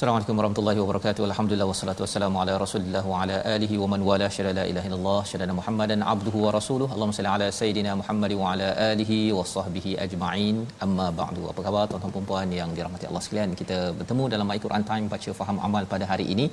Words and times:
Assalamualaikum 0.00 0.38
warahmatullahi 0.40 0.78
wabarakatuh. 0.82 1.22
Alhamdulillah 1.28 1.66
wassalatu 1.70 2.02
wassalamu 2.04 2.36
ala 2.42 2.52
Rasulillah 2.62 3.02
wa 3.10 3.16
ala 3.22 3.34
alihi 3.54 3.74
wa 3.80 3.88
man 3.92 4.00
wala 4.08 4.28
syada 4.36 4.52
la 4.58 4.64
ilaha 4.70 4.86
illallah 4.88 5.18
syada 5.30 5.56
Muhammadan 5.58 6.00
abduhu 6.12 6.38
wa 6.44 6.52
rasuluh. 6.56 6.86
Allahumma 6.94 7.16
salli 7.16 7.30
ala 7.32 7.48
sayidina 7.58 7.90
Muhammad 8.00 8.32
wa 8.42 8.46
ala 8.52 8.68
alihi 8.92 9.18
wa 9.38 9.44
sahbihi 9.52 9.92
ajma'in. 10.04 10.56
Amma 10.86 11.08
ba'du. 11.20 11.42
Apa 11.50 11.64
khabar 11.66 11.84
tuan-tuan 11.90 12.14
dan 12.14 12.24
puan 12.30 12.54
yang 12.60 12.70
dirahmati 12.78 13.08
Allah 13.10 13.22
sekalian? 13.26 13.52
Kita 13.60 13.78
bertemu 13.98 14.24
dalam 14.34 14.48
My 14.52 14.58
Quran 14.64 14.86
Time 14.92 15.12
baca 15.14 15.36
faham 15.40 15.58
amal 15.68 15.84
pada 15.92 16.08
hari 16.12 16.26
ini. 16.36 16.46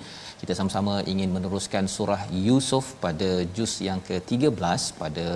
Kita 0.43 0.53
sama-sama 0.59 0.95
ingin 1.13 1.31
meneruskan 1.37 1.87
surah 1.95 2.21
Yusuf 2.49 2.85
pada 3.05 3.31
juz 3.59 3.75
yang 3.89 4.01
ke-13 4.09 4.83
pada 5.03 5.27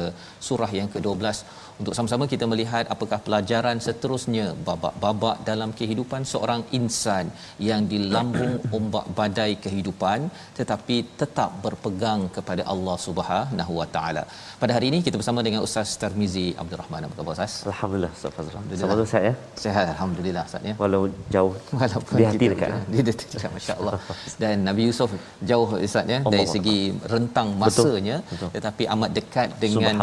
surah 0.49 0.71
yang 0.81 0.91
ke-12 0.95 1.45
untuk 1.81 1.93
sama-sama 1.97 2.25
kita 2.33 2.45
melihat 2.51 2.85
apakah 2.93 3.19
pelajaran 3.27 3.77
seterusnya 3.85 4.45
babak-babak 4.67 5.37
dalam 5.49 5.69
kehidupan 5.79 6.21
seorang 6.31 6.61
insan 6.77 7.25
yang 7.69 7.81
dilambung 7.93 8.53
ombak 8.77 9.05
badai 9.19 9.51
kehidupan 9.65 10.19
tetapi 10.59 10.97
tetap 11.21 11.49
berpegang 11.63 12.21
kepada 12.35 12.63
Allah 12.73 12.97
Subhanahu 13.05 13.73
Wa 13.79 13.87
Taala. 13.95 14.23
Pada 14.61 14.71
hari 14.77 14.87
ini 14.91 14.99
kita 15.05 15.15
bersama 15.21 15.41
dengan 15.47 15.61
Ustaz 15.67 15.91
Tarmizi 16.01 16.45
Abdul 16.63 16.79
Rahman. 16.81 17.07
Apa 17.07 17.15
khabar 17.19 17.33
Ustaz? 17.37 17.53
Alhamdulillah 17.71 18.11
Ustaz 18.17 18.31
Fazrul. 18.37 18.59
Alhamdulillah. 18.59 19.07
Sihat 19.13 19.23
ya? 19.29 19.33
Sihat 19.63 19.85
alhamdulillah 19.93 20.43
Ustaz 20.49 20.69
ya. 20.69 20.75
Walau 20.81 21.03
jauh 21.35 21.53
Walaupun 21.79 22.15
di 22.19 22.25
hati 22.29 22.45
dekat. 22.53 22.69
Di 22.91 22.97
hati 23.01 23.25
dekat 23.33 23.51
masya-Allah. 23.57 23.93
Dan 24.43 24.55
Nabi 24.69 24.83
Yusuf 24.89 25.09
jauh 25.51 25.69
Ustaz 25.89 26.05
ya 26.13 26.19
dari 26.35 26.47
segi 26.55 26.79
rentang 27.15 27.49
Betul. 27.57 27.63
masanya 27.63 28.17
Betul. 28.33 28.49
tetapi 28.57 28.83
amat 28.93 29.09
dekat 29.17 29.49
dengan. 29.65 29.97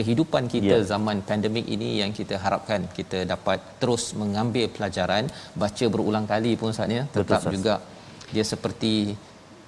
Kehidupan 0.00 0.48
kita 0.48 0.76
Ya. 0.80 0.88
zaman 0.92 1.20
pandemik 1.22 1.68
ini 1.68 2.00
yang 2.00 2.10
kita 2.10 2.40
harapkan 2.40 2.88
kita 2.90 3.18
dapat 3.24 3.60
terus 3.80 4.04
mengambil 4.16 4.66
pelajaran 4.68 5.24
baca 5.54 5.84
berulang 5.92 6.24
kali 6.24 6.56
pun 6.56 6.72
saatnya 6.72 7.02
Betul, 7.06 7.20
tetap 7.20 7.40
Ustaz. 7.44 7.52
juga 7.54 7.74
dia 8.32 8.44
seperti 8.44 8.92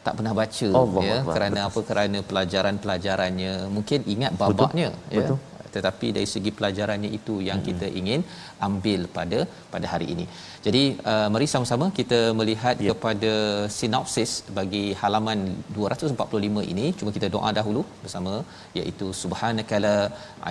tak 0.02 0.14
pernah 0.18 0.34
baca 0.34 0.66
Allah 0.74 1.02
ya 1.06 1.16
Akbar. 1.20 1.34
kerana 1.34 1.60
apa 1.68 1.80
kerana 1.88 2.18
pelajaran-pelajarannya 2.28 3.52
mungkin 3.70 4.00
ingat 4.04 4.32
babaknya 4.34 4.88
ya 5.10 5.20
Betul. 5.20 5.38
Tetapi 5.76 6.08
dari 6.16 6.28
segi 6.34 6.50
pelajarannya 6.58 7.10
itu 7.18 7.34
yang 7.48 7.60
hmm. 7.60 7.68
kita 7.68 7.86
ingin 8.00 8.20
ambil 8.68 9.00
pada 9.16 9.40
pada 9.74 9.86
hari 9.92 10.08
ini. 10.14 10.26
Jadi 10.66 10.82
uh, 11.12 11.28
mari 11.34 11.46
sama-sama 11.52 11.86
kita 11.98 12.20
melihat 12.40 12.76
yep. 12.78 12.90
kepada 12.90 13.32
sinopsis 13.78 14.32
bagi 14.58 14.84
halaman 15.00 15.40
245 15.78 16.70
ini. 16.72 16.86
Cuma 16.98 17.10
kita 17.16 17.28
doa 17.36 17.50
dahulu 17.58 17.82
bersama 18.02 18.34
iaitu 18.80 19.08
subhanakala 19.22 19.96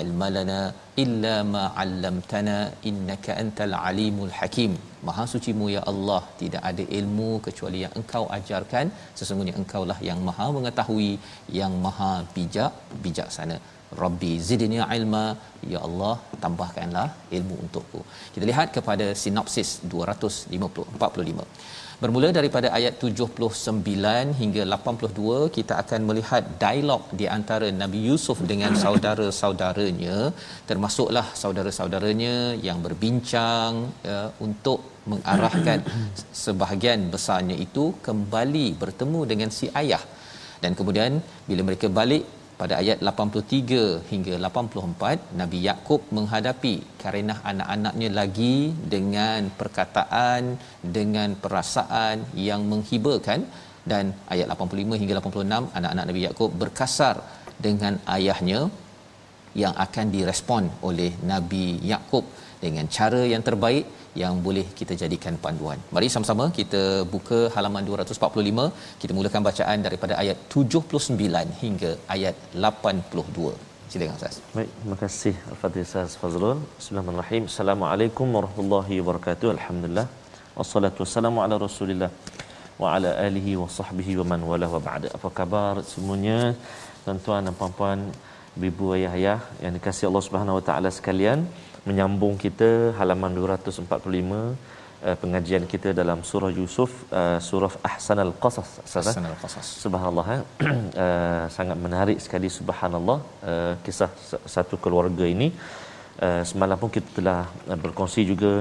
ilmalana 0.01 0.61
illa 1.03 1.35
ma 1.53 1.63
'allamtana 1.81 2.57
innaka 2.91 3.37
antal 3.43 3.75
alimul 3.89 4.33
hakim. 4.39 4.73
Maha 5.07 5.23
sucimu 5.33 5.67
ya 5.75 5.81
Allah, 5.91 6.21
tidak 6.41 6.63
ada 6.69 6.83
ilmu 6.99 7.29
kecuali 7.45 7.79
yang 7.83 7.93
engkau 7.99 8.23
ajarkan. 8.37 8.87
Sesungguhnya 9.19 9.55
engkaulah 9.61 9.99
yang 10.09 10.19
maha 10.29 10.47
mengetahui, 10.57 11.11
yang 11.59 11.75
maha 11.85 12.11
bijak, 12.35 12.73
bijaksana. 13.05 13.57
Rabbi 14.03 14.31
zidni 14.47 14.79
ilma 14.97 15.25
ya 15.73 15.79
Allah 15.87 16.15
tambahkanlah 16.43 17.07
ilmu 17.37 17.55
untukku. 17.63 18.01
Kita 18.33 18.45
lihat 18.51 18.67
kepada 18.77 19.07
sinopsis 19.23 19.69
250 19.93 20.87
45. 20.99 21.47
Bermula 22.03 22.29
daripada 22.37 22.67
ayat 22.77 22.93
79 23.07 24.37
hingga 24.39 24.63
82 24.75 25.49
kita 25.57 25.73
akan 25.81 26.01
melihat 26.09 26.43
dialog 26.63 27.03
di 27.19 27.25
antara 27.35 27.67
Nabi 27.81 27.99
Yusuf 28.07 28.37
dengan 28.51 28.73
saudara-saudaranya 28.83 30.15
termasuklah 30.69 31.25
saudara-saudaranya 31.43 32.33
yang 32.67 32.81
berbincang 32.85 33.93
ya, 34.09 34.33
untuk 34.47 34.79
mengarahkan 35.11 35.79
sebahagian 36.43 37.01
besarnya 37.13 37.57
itu 37.67 37.85
kembali 38.07 38.67
bertemu 38.81 39.21
dengan 39.33 39.51
si 39.59 39.69
ayah 39.83 40.03
dan 40.63 40.73
kemudian 40.79 41.21
bila 41.49 41.61
mereka 41.69 41.89
balik 42.01 42.25
pada 42.61 42.73
ayat 42.81 42.97
83 43.09 44.09
hingga 44.11 44.33
84 44.47 45.39
Nabi 45.39 45.59
Yakub 45.67 46.01
menghadapi 46.15 46.73
karenah 47.01 47.37
anak-anaknya 47.51 48.09
lagi 48.19 48.57
dengan 48.93 49.49
perkataan 49.59 50.41
dengan 50.97 51.29
perasaan 51.43 52.17
yang 52.49 52.63
menghiburkan. 52.71 53.41
Dan 53.91 54.13
ayat 54.33 54.47
85 54.53 55.01
hingga 55.01 55.13
86 55.19 55.77
anak-anak 55.77 56.05
Nabi 56.09 56.21
Yakub 56.27 56.49
berkasar 56.63 57.15
dengan 57.65 57.93
ayahnya 58.15 58.59
yang 59.61 59.73
akan 59.85 60.05
direspon 60.15 60.63
oleh 60.89 61.11
Nabi 61.31 61.65
Yakub 61.91 62.25
dengan 62.63 62.85
cara 62.97 63.21
yang 63.33 63.43
terbaik 63.47 63.85
yang 64.21 64.35
boleh 64.45 64.65
kita 64.79 64.93
jadikan 65.01 65.35
panduan. 65.43 65.79
Mari 65.95 66.07
sama-sama 66.13 66.45
kita 66.59 66.81
buka 67.15 67.39
halaman 67.55 67.83
245. 67.89 68.65
Kita 69.01 69.11
mulakan 69.17 69.41
bacaan 69.49 69.79
daripada 69.87 70.13
ayat 70.23 70.37
79 70.55 71.59
hingga 71.63 71.91
ayat 72.15 72.35
82. 72.67 73.53
Silakan 73.91 74.15
Ustaz. 74.19 74.35
Baik, 74.55 74.69
terima 74.79 74.97
kasih 75.03 75.33
Al-Fadhil 75.51 75.85
Ustaz 75.87 76.11
Fazrul. 76.19 76.59
Bismillahirrahmanirrahim. 76.79 77.43
Assalamualaikum 77.51 78.27
warahmatullahi 78.37 78.99
wabarakatuh. 79.03 79.47
Alhamdulillah. 79.55 80.07
Wassalatu 80.59 81.03
wassalamu 81.03 81.39
ala 81.45 81.55
Rasulillah 81.67 82.11
wa 82.81 82.87
ala 82.95 83.09
alihi 83.27 83.51
wa 83.61 83.67
sahbihi 83.79 84.13
wa 84.19 84.25
man 84.31 84.41
wala 84.51 84.67
wa 84.75 84.79
ba'da. 84.87 85.07
Apa 85.17 85.29
khabar 85.39 85.73
semuanya? 85.91 86.39
Tuan-tuan 87.03 87.47
dan 87.47 87.53
puan-puan, 87.59 87.99
ibu 88.69 88.85
ayah-ayah 88.95 89.39
yang 89.63 89.73
dikasihi 89.77 90.07
Allah 90.09 90.23
Subhanahu 90.27 90.57
wa 90.59 90.63
taala 90.69 90.89
sekalian, 90.97 91.39
menyambung 91.89 92.35
kita 92.43 92.69
halaman 92.97 93.33
245 93.33 93.81
uh, 95.01 95.15
pengajian 95.21 95.63
kita 95.71 95.89
dalam 95.99 96.19
surah 96.29 96.51
Yusuf 96.59 96.91
uh, 97.19 97.39
surah 97.47 97.73
Ahsanal 97.89 98.33
Qasas 98.43 98.69
eh? 98.85 99.01
Ahsanal 99.01 99.37
Qasas. 99.41 99.67
Subhanallah 99.83 100.25
eh? 100.35 100.41
uh, 101.05 101.45
sangat 101.57 101.77
menarik 101.85 102.17
sekali 102.25 102.49
subhanallah 102.59 103.19
uh, 103.51 103.73
kisah 103.85 104.11
sa- 104.29 104.43
satu 104.55 104.77
keluarga 104.83 105.25
ini 105.35 105.49
uh, 106.25 106.43
semalam 106.51 106.77
pun 106.81 106.91
kita 106.97 107.09
telah 107.17 107.39
uh, 107.71 107.77
berkongsi 107.83 108.21
juga 108.31 108.53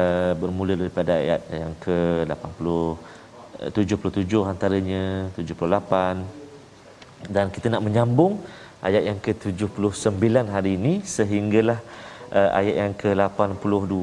uh, 0.00 0.32
bermula 0.42 0.74
daripada 0.82 1.14
ayat 1.22 1.40
yang 1.62 1.74
ke 1.86 1.98
80 2.26 2.66
uh, 2.66 3.70
77 3.70 4.52
antaranya 4.52 5.02
78 5.38 7.30
dan 7.34 7.46
kita 7.54 7.66
nak 7.70 7.84
menyambung 7.86 8.34
ayat 8.88 9.02
yang 9.06 9.18
ke-79 9.24 10.48
hari 10.54 10.70
ini 10.80 10.92
sehinggalah 11.16 11.78
uh, 11.78 12.09
ayat 12.58 12.74
yang 12.82 12.92
ke-82. 13.02 13.94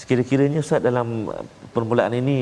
Sekira-kiranya 0.00 0.58
Ustaz 0.64 0.80
dalam 0.88 1.08
uh, 1.28 1.44
permulaan 1.74 2.12
ini 2.22 2.38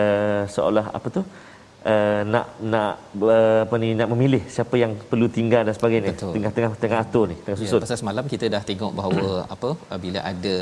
uh, 0.00 0.42
seolah 0.54 0.86
apa 0.98 1.08
tu 1.16 1.22
uh, 1.22 2.20
nak 2.32 2.46
nak 2.72 2.92
uh, 3.36 3.60
apa 3.66 3.74
ni 3.82 3.88
nak 4.00 4.08
memilih 4.12 4.42
siapa 4.54 4.74
yang 4.82 4.92
perlu 5.10 5.26
tinggal 5.38 5.62
dan 5.66 5.74
sebagainya 5.78 6.12
Betul. 6.14 6.32
tengah-tengah 6.36 6.70
tengah 6.82 6.98
atur 7.04 7.24
ni 7.32 7.36
tengah 7.44 7.58
Ya, 7.58 7.62
susun 7.64 7.80
pasal 7.84 7.98
semalam 8.02 8.24
kita 8.34 8.46
dah 8.54 8.62
tengok 8.70 8.92
bahawa 8.98 9.26
apa 9.54 9.70
bila 10.04 10.20
ada 10.32 10.54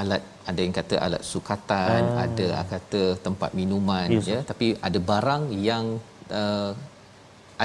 alat 0.00 0.22
ada 0.50 0.60
yang 0.64 0.74
kata 0.80 0.94
alat 1.06 1.22
sukatan, 1.32 2.02
ah. 2.14 2.24
ada 2.26 2.46
kata 2.74 3.02
tempat 3.26 3.50
minuman 3.60 4.08
Yes. 4.16 4.28
ya, 4.34 4.40
tapi 4.52 4.68
ada 4.88 4.98
barang 5.12 5.44
yang 5.70 5.84
uh, 6.42 6.70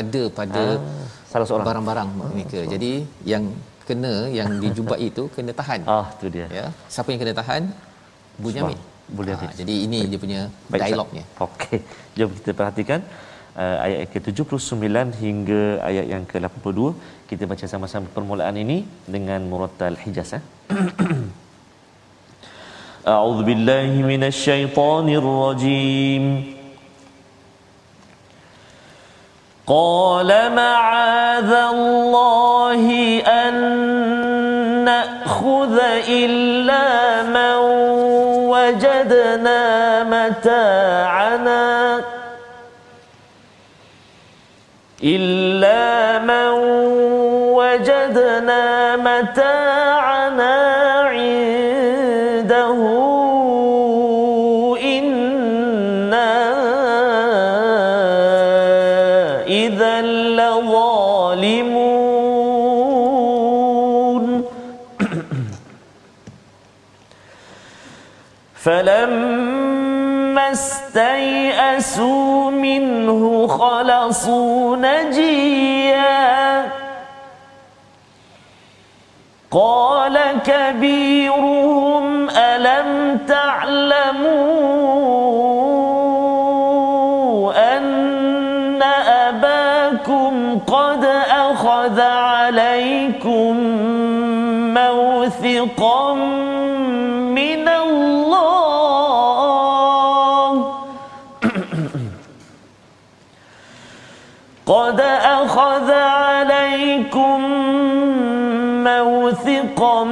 ada 0.02 0.22
pada 0.40 0.64
Ah, 0.78 1.06
salah 1.32 1.46
seorang. 1.50 1.66
barang-barang 1.68 2.10
mereka. 2.22 2.60
Jadi 2.74 2.92
yang 3.32 3.44
kena 3.90 4.14
yang 4.38 4.50
dijumpai 4.64 5.00
itu 5.10 5.24
kena 5.36 5.52
tahan. 5.62 5.82
ah 5.98 6.08
tu 6.20 6.28
dia 6.36 6.48
Ya. 6.60 6.66
Siapa 6.94 7.08
yang 7.14 7.22
kena 7.24 7.34
tahan? 7.42 7.64
Bunyamin. 8.44 8.80
Bunyamin. 9.18 9.50
Ah, 9.52 9.56
jadi 9.60 9.76
ini 9.86 10.00
dia 10.12 10.20
punya 10.24 10.42
Baik, 10.74 10.82
dialognya. 10.92 11.24
Okey. 11.46 11.80
Jom 12.18 12.30
kita 12.38 12.52
perhatikan 12.60 13.00
uh, 13.62 13.78
ayat 13.86 13.98
yang 14.04 14.12
ke-79 14.14 14.88
hingga 15.24 15.62
ayat 15.90 16.06
yang 16.14 16.24
ke-82. 16.32 16.80
Kita 17.30 17.44
baca 17.52 17.66
sama-sama 17.74 18.08
permulaan 18.16 18.56
ini 18.64 18.78
dengan 19.16 19.42
murattal 19.52 19.96
Hijaz 20.04 20.32
eh. 20.38 20.44
A'udzu 23.14 23.44
billahi 23.50 23.98
minasyaitonir 24.12 25.24
rajim. 25.24 26.57
قال 29.68 30.52
معاذ 30.56 31.52
الله 31.54 32.84
أن 33.28 33.54
نأخذ 34.86 35.80
إلا 36.08 37.24
من 37.24 37.56
وجدنا 38.48 39.64
متاعنا 40.04 42.02
إلا 45.04 46.20
من 46.20 46.50
وجدنا 47.60 48.96
متاعنا 48.96 50.17
فلما 68.68 70.52
استيئسوا 70.52 72.52
منه 72.52 73.48
خلصوا 73.48 74.78
نجيا. 74.78 76.66
قال 79.52 80.20
كبيرهم 80.46 82.30
ألم 82.30 83.20
تعلموا 83.28 84.18
أن 87.78 88.82
أباكم 89.28 90.60
قد 90.68 91.06
أخذ 91.32 92.02
عليكم 92.02 93.58
موثقا 94.74 96.47
قد 104.68 105.02
أخذ 105.24 105.92
عليكم 105.92 107.42
موثقا 108.84 110.04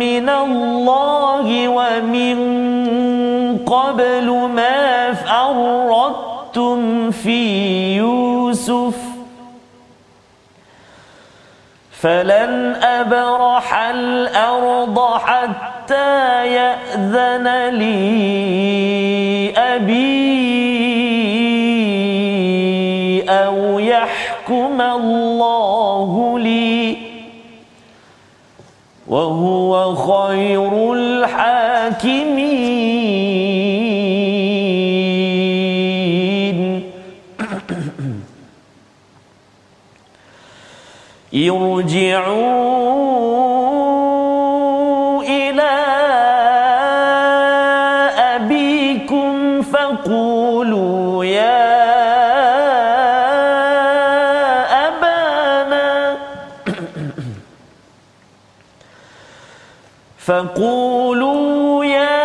من 0.00 0.28
الله 0.28 1.68
ومن 1.68 2.38
قبل 3.66 4.30
ما 4.54 5.12
فرطتم 5.12 7.10
في 7.10 7.96
يوسف 7.96 8.96
فلن 12.00 12.74
أبرح 12.82 13.74
الأرض 13.74 15.18
حتى 15.18 16.46
يأذن 16.46 17.68
لي 17.68 19.52
أبي 19.56 20.63
يحكم 24.44 24.80
الله 24.80 26.38
لي 26.38 26.96
وهو 29.06 29.94
خير 29.94 30.92
الحاكمين. 30.92 32.34
ارجعوا 41.50 42.73
فقولوا 60.26 61.84
يا 61.84 62.24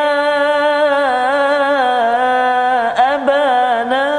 أبانا 3.16 4.10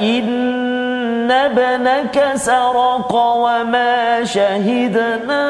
إن 0.00 1.30
ابنك 1.30 2.32
سرق 2.34 3.14
وما 3.14 4.24
شهدنا 4.24 5.46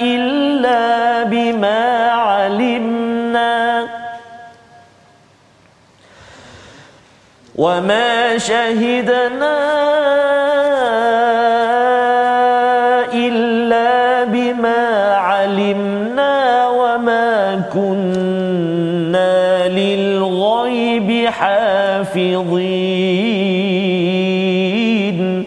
إلا 0.00 1.22
بما 1.22 2.10
علمنا 2.10 3.88
وما 7.56 8.38
شهدنا 8.38 9.63
حافظين 24.14 25.44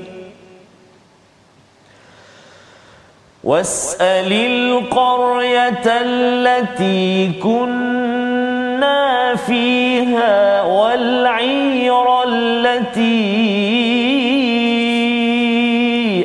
واسأل 3.43 4.33
القرية 4.33 5.83
التي 5.87 7.31
كنا 7.43 9.35
فيها 9.35 10.63
والعير 10.63 12.23
التي 12.27 13.07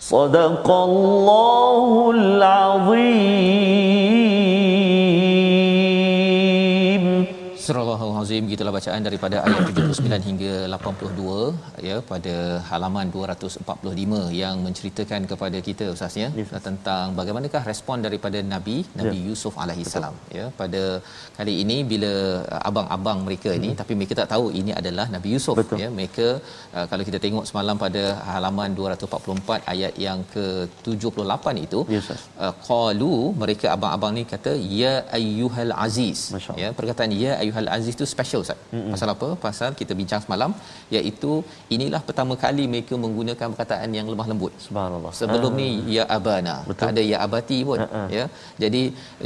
صدق 0.00 0.70
الله 0.70 2.10
العظيم. 2.10 3.73
Azim 8.34 8.46
gitulah 8.52 8.72
bacaan 8.76 9.02
daripada 9.06 9.36
ayat 9.46 9.60
79 9.72 10.24
hingga 10.28 10.52
82 10.76 11.84
ya 11.88 11.96
pada 12.08 12.32
halaman 12.70 13.06
245 13.16 14.22
yang 14.42 14.54
menceritakan 14.66 15.20
kepada 15.32 15.58
kita 15.66 15.84
ustaz 15.94 16.14
ya 16.22 16.28
Yes. 16.38 16.50
tentang 16.66 17.04
bagaimanakah 17.18 17.62
respon 17.70 18.02
daripada 18.06 18.38
Nabi 18.54 18.76
Nabi 19.00 19.18
Ya. 19.20 19.26
Yusuf 19.28 19.54
alaihi 19.64 19.84
salam 19.92 20.14
ya 20.38 20.46
pada 20.60 20.82
kali 21.38 21.54
ini 21.62 21.76
bila 21.92 22.10
uh, 22.54 22.62
abang-abang 22.70 23.20
mereka 23.28 23.50
ini 23.58 23.70
tapi 23.80 23.92
mereka 24.00 24.16
tak 24.20 24.28
tahu 24.34 24.46
ini 24.60 24.74
adalah 24.80 25.06
Nabi 25.14 25.28
Yusuf 25.36 25.54
Betul. 25.60 25.78
ya 25.84 25.88
mereka 25.98 26.26
uh, 26.76 26.86
kalau 26.90 27.06
kita 27.10 27.20
tengok 27.26 27.46
semalam 27.52 27.78
pada 27.84 28.02
halaman 28.32 28.74
244 28.80 29.72
ayat 29.74 29.94
yang 30.06 30.18
ke-78 30.34 31.46
itu 31.66 31.80
Ya, 31.94 32.00
Ustaz. 32.02 32.20
uh, 32.42 32.52
qalu 32.68 33.14
mereka 33.44 33.66
abang-abang 33.76 34.12
ni 34.18 34.24
kata 34.34 34.54
ya 34.82 34.92
ayyuhal 35.20 35.72
aziz 35.86 36.18
ya 36.64 36.68
perkataan 36.80 37.10
ya 37.24 37.32
ayyuhal 37.44 37.70
aziz 37.78 37.94
tu 38.02 38.06
special 38.10 38.22
Ustaz. 38.44 38.58
Mm-hmm. 38.74 38.92
Pasal 38.94 39.08
apa? 39.14 39.28
Pasal 39.46 39.70
kita 39.80 39.92
bincang 40.00 40.20
semalam 40.24 40.50
iaitu 40.96 41.32
inilah 41.76 42.00
pertama 42.08 42.34
kali 42.44 42.64
mereka 42.74 42.94
menggunakan 43.04 43.46
perkataan 43.54 43.90
yang 43.98 44.06
lemah 44.12 44.26
lembut. 44.32 44.52
Subhanallah. 44.66 45.12
Sebelum 45.20 45.52
Ah. 45.54 45.58
ni 45.60 45.68
ya 45.96 46.04
abana, 46.18 46.54
Betul. 46.68 46.80
tak 46.80 46.90
ada 46.94 47.02
ya 47.12 47.18
abati 47.26 47.58
pun 47.70 47.78
Ha-ha. 47.84 48.02
ya. 48.18 48.24
Jadi 48.64 48.82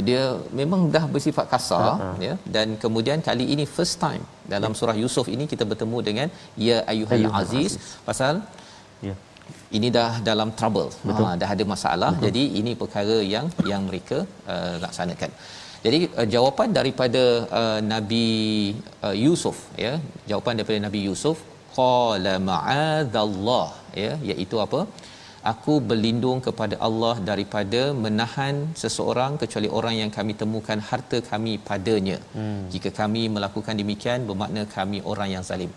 dia 0.09 0.23
memang 0.61 0.81
dah 0.97 1.05
bersifat 1.15 1.47
kasar 1.53 1.87
Ha-ha. 1.91 2.09
ya 2.27 2.33
dan 2.57 2.67
kemudian 2.83 3.19
kali 3.29 3.47
ini 3.55 3.65
first 3.77 3.95
time 4.05 4.23
dalam 4.53 4.73
surah 4.79 4.97
Yusuf 5.03 5.25
ini 5.35 5.45
kita 5.53 5.63
bertemu 5.71 5.97
dengan 6.09 6.27
ya 6.67 6.77
ayyuhal 6.91 7.17
Ayyuhal 7.19 7.41
aziz 7.43 7.73
pasal 8.09 8.35
Ya. 9.07 9.13
ini 9.77 9.87
dah 9.97 10.09
dalam 10.29 10.49
trouble 10.59 10.89
Betul. 11.07 11.23
ha 11.25 11.35
dah 11.41 11.49
ada 11.55 11.63
masalah 11.73 12.09
Betul. 12.13 12.25
jadi 12.27 12.43
ini 12.59 12.71
perkara 12.81 13.17
yang 13.33 13.45
yang 13.71 13.81
mereka 13.89 14.17
uh, 14.53 14.75
laksanakan 14.83 15.31
jadi 15.85 15.99
uh, 16.19 16.27
jawapan 16.33 16.69
daripada 16.79 17.23
uh, 17.59 17.79
Nabi 17.93 18.27
uh, 19.07 19.15
Yusuf 19.25 19.57
ya 19.85 19.93
jawapan 20.31 20.53
daripada 20.59 20.79
Nabi 20.87 21.01
Yusuf 21.07 21.37
qala 21.77 22.33
ma'adzallah 22.49 23.67
ya 24.03 24.11
iaitu 24.31 24.57
apa? 24.65 24.81
Aku 25.51 25.73
berlindung 25.89 26.39
kepada 26.47 26.75
Allah 26.87 27.13
daripada 27.29 27.81
menahan 28.05 28.55
seseorang 28.81 29.33
kecuali 29.41 29.69
orang 29.77 29.95
yang 30.01 30.11
kami 30.17 30.33
temukan 30.41 30.79
harta 30.89 31.17
kami 31.29 31.53
padanya. 31.69 32.17
Hmm. 32.35 32.59
jika 32.73 32.89
kami 32.99 33.21
melakukan 33.35 33.75
demikian 33.81 34.27
bermakna 34.29 34.63
kami 34.75 34.99
orang 35.11 35.29
yang 35.35 35.45
zalim 35.49 35.71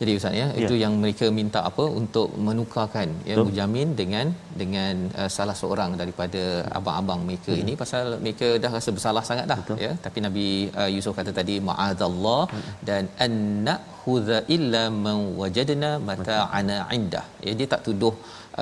jadi 0.00 0.12
ustaz 0.18 0.34
ya, 0.40 0.46
itu 0.60 0.74
yang 0.82 0.94
mereka 1.02 1.26
minta 1.38 1.60
apa? 1.70 1.84
Untuk 2.00 2.28
menukarkan 2.46 3.08
ya 3.28 3.34
Betul. 3.34 3.46
mujamin 3.48 3.88
dengan 4.00 4.26
dengan 4.60 4.94
uh, 5.20 5.30
salah 5.36 5.56
seorang 5.60 5.90
daripada 6.00 6.42
abang-abang 6.78 7.20
mereka 7.28 7.52
hmm. 7.52 7.62
ini. 7.62 7.72
Pasal 7.82 8.04
mereka 8.24 8.48
dah 8.64 8.70
rasa 8.76 8.90
bersalah 8.96 9.22
sangat 9.30 9.46
dah 9.52 9.58
Betul. 9.62 9.78
ya. 9.84 9.92
Tapi 10.06 10.18
Nabi 10.26 10.46
uh, 10.80 10.90
Yusuf 10.94 11.14
kata 11.20 11.32
tadi 11.40 11.56
ma'adzallah 11.68 12.42
hmm. 12.54 12.72
dan 12.90 13.02
anna 13.26 13.76
khudha 14.02 14.38
illa 14.56 14.84
man 15.04 15.18
wajadna 15.42 15.92
mata'ana 16.10 16.78
indah. 16.98 17.26
Ya 17.46 17.54
dia 17.60 17.68
tak 17.74 17.82
tuduh 17.88 18.14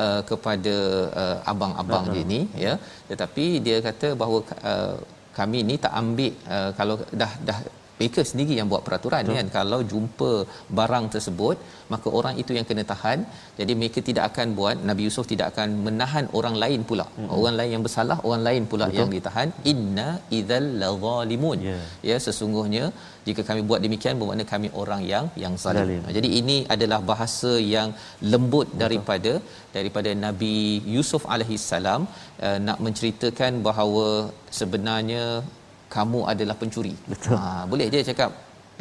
uh, 0.03 0.21
kepada 0.31 0.77
uh, 1.23 1.37
abang-abang 1.53 2.07
dia 2.15 2.25
ni 2.35 2.41
ya. 2.67 2.75
Tetapi 3.13 3.47
dia 3.69 3.79
kata 3.89 4.11
bahawa 4.23 4.41
uh, 4.73 4.97
kami 5.41 5.59
ni 5.69 5.77
tak 5.85 5.95
ambil 6.01 6.33
uh, 6.57 6.71
kalau 6.79 6.97
dah 7.23 7.33
dah 7.51 7.59
mereka 8.01 8.23
sendiri 8.31 8.55
yang 8.59 8.69
buat 8.73 8.83
peraturan 8.87 9.23
Betul. 9.25 9.37
kan 9.39 9.49
kalau 9.57 9.81
jumpa 9.93 10.33
barang 10.79 11.07
tersebut 11.15 11.57
maka 11.93 12.09
orang 12.19 12.35
itu 12.43 12.53
yang 12.59 12.67
kena 12.71 12.85
tahan 12.93 13.19
jadi 13.61 13.73
mereka 13.81 14.01
tidak 14.09 14.25
akan 14.31 14.49
buat 14.59 14.77
Nabi 14.91 15.03
Yusuf 15.09 15.27
tidak 15.33 15.47
akan 15.53 15.69
menahan 15.87 16.27
orang 16.41 16.57
lain 16.65 16.83
pula 16.91 17.07
hmm. 17.09 17.31
orang 17.39 17.57
lain 17.61 17.71
yang 17.77 17.85
bersalah 17.87 18.19
orang 18.29 18.43
lain 18.49 18.65
pula 18.73 18.87
Betul. 18.89 18.99
yang 19.01 19.11
ditahan 19.17 19.49
inna 19.73 20.09
idzal 20.39 20.69
ladzalimun 20.83 21.59
Ya. 21.71 21.79
ya 22.09 22.17
sesungguhnya 22.25 22.85
jika 23.27 23.43
kami 23.49 23.61
buat 23.71 23.81
demikian 23.85 24.19
bermakna 24.21 24.45
kami 24.53 24.69
orang 24.83 25.01
yang 25.13 25.25
yang 25.43 25.55
zalim. 25.63 25.81
Zalim. 25.81 26.03
Jadi 26.17 26.29
ini 26.41 26.57
adalah 26.75 27.01
bahasa 27.11 27.53
yang 27.75 27.89
lembut 28.33 28.67
Betul. 28.71 28.81
daripada 28.83 29.33
daripada 29.77 30.11
Nabi 30.27 30.57
Yusuf 30.95 31.25
alaihi 31.35 31.59
salam 31.71 32.03
uh, 32.47 32.59
nak 32.67 32.79
menceritakan 32.87 33.61
bahawa 33.69 34.07
sebenarnya 34.61 35.25
kamu 35.95 36.21
adalah 36.33 36.57
pencuri. 36.61 36.95
Betul. 37.13 37.37
Ha, 37.37 37.67
boleh 37.71 37.87
dia 37.93 38.03
cakap 38.11 38.31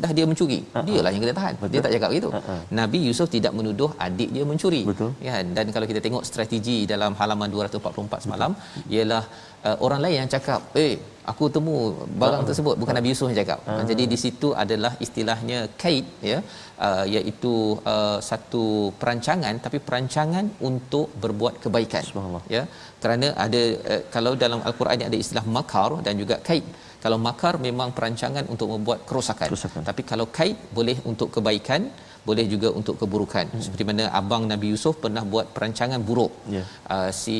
dah 0.03 0.11
dia 0.17 0.25
mencuri. 0.31 0.59
Uh-huh. 0.63 0.85
Dialah 0.87 1.11
yang 1.13 1.21
kena 1.25 1.35
tahan. 1.39 1.53
Betul. 1.61 1.71
Dia 1.73 1.79
tak 1.85 1.91
cakap 1.95 2.09
begitu. 2.13 2.29
Uh-uh. 2.39 2.59
Nabi 2.79 2.99
Yusuf 3.07 3.27
tidak 3.35 3.53
menuduh 3.59 3.91
adik 4.07 4.29
dia 4.35 4.43
mencuri. 4.51 4.81
Betul. 4.89 5.11
Kan? 5.27 5.45
Dan 5.57 5.65
kalau 5.75 5.87
kita 5.91 6.01
tengok 6.05 6.23
strategi 6.31 6.77
dalam 6.93 7.13
halaman 7.21 7.49
244 7.55 8.25
semalam 8.25 8.51
ialah 8.95 9.23
uh, 9.67 9.77
orang 9.85 10.01
lain 10.05 10.17
yang 10.21 10.31
cakap, 10.35 10.61
"Eh, 10.83 10.93
aku 11.31 11.45
temu 11.55 11.75
barang 12.21 12.41
uh-huh. 12.41 12.49
tersebut 12.49 12.75
bukan 12.81 12.95
Nabi 12.99 13.09
Yusuf 13.13 13.27
yang 13.29 13.39
cakap." 13.43 13.59
Uh-huh. 13.67 13.85
Jadi 13.91 14.03
di 14.13 14.17
situ 14.23 14.49
adalah 14.63 14.93
istilahnya 15.05 15.59
kaid 15.83 16.05
ya, 16.31 16.39
uh, 16.87 17.05
iaitu 17.15 17.55
uh, 17.93 18.19
satu 18.31 18.65
perancangan 19.01 19.55
tapi 19.65 19.79
perancangan 19.87 20.45
untuk 20.71 21.09
berbuat 21.23 21.55
kebaikan. 21.65 22.03
Subhanallah. 22.11 22.45
Ya. 22.57 22.63
Kerana 23.03 23.27
ada 23.45 23.63
uh, 23.93 24.01
kalau 24.15 24.33
dalam 24.45 24.61
al-Quran 24.69 25.07
ada 25.09 25.19
istilah 25.23 25.45
makar 25.57 25.91
dan 26.07 26.15
juga 26.23 26.37
kaid. 26.49 26.67
Kalau 27.03 27.18
makar 27.27 27.53
memang 27.68 27.89
perancangan 27.98 28.46
untuk 28.53 28.68
membuat 28.75 29.00
kerosakan. 29.10 29.48
Kerosakan. 29.51 29.82
Tapi 29.89 30.01
kalau 30.12 30.27
kaid 30.38 30.58
boleh 30.77 30.98
untuk 31.12 31.29
kebaikan, 31.36 31.82
boleh 32.29 32.46
juga 32.53 32.70
untuk 32.79 32.96
keburukan. 33.01 33.46
Hmm. 33.51 33.62
Seperti 33.65 33.84
mana 33.89 34.06
abang 34.20 34.44
Nabi 34.53 34.68
Yusuf 34.74 34.96
pernah 35.03 35.24
buat 35.34 35.48
perancangan 35.56 36.01
buruk. 36.10 36.32
Ya. 36.56 36.63
Uh, 36.96 37.10
si 37.22 37.38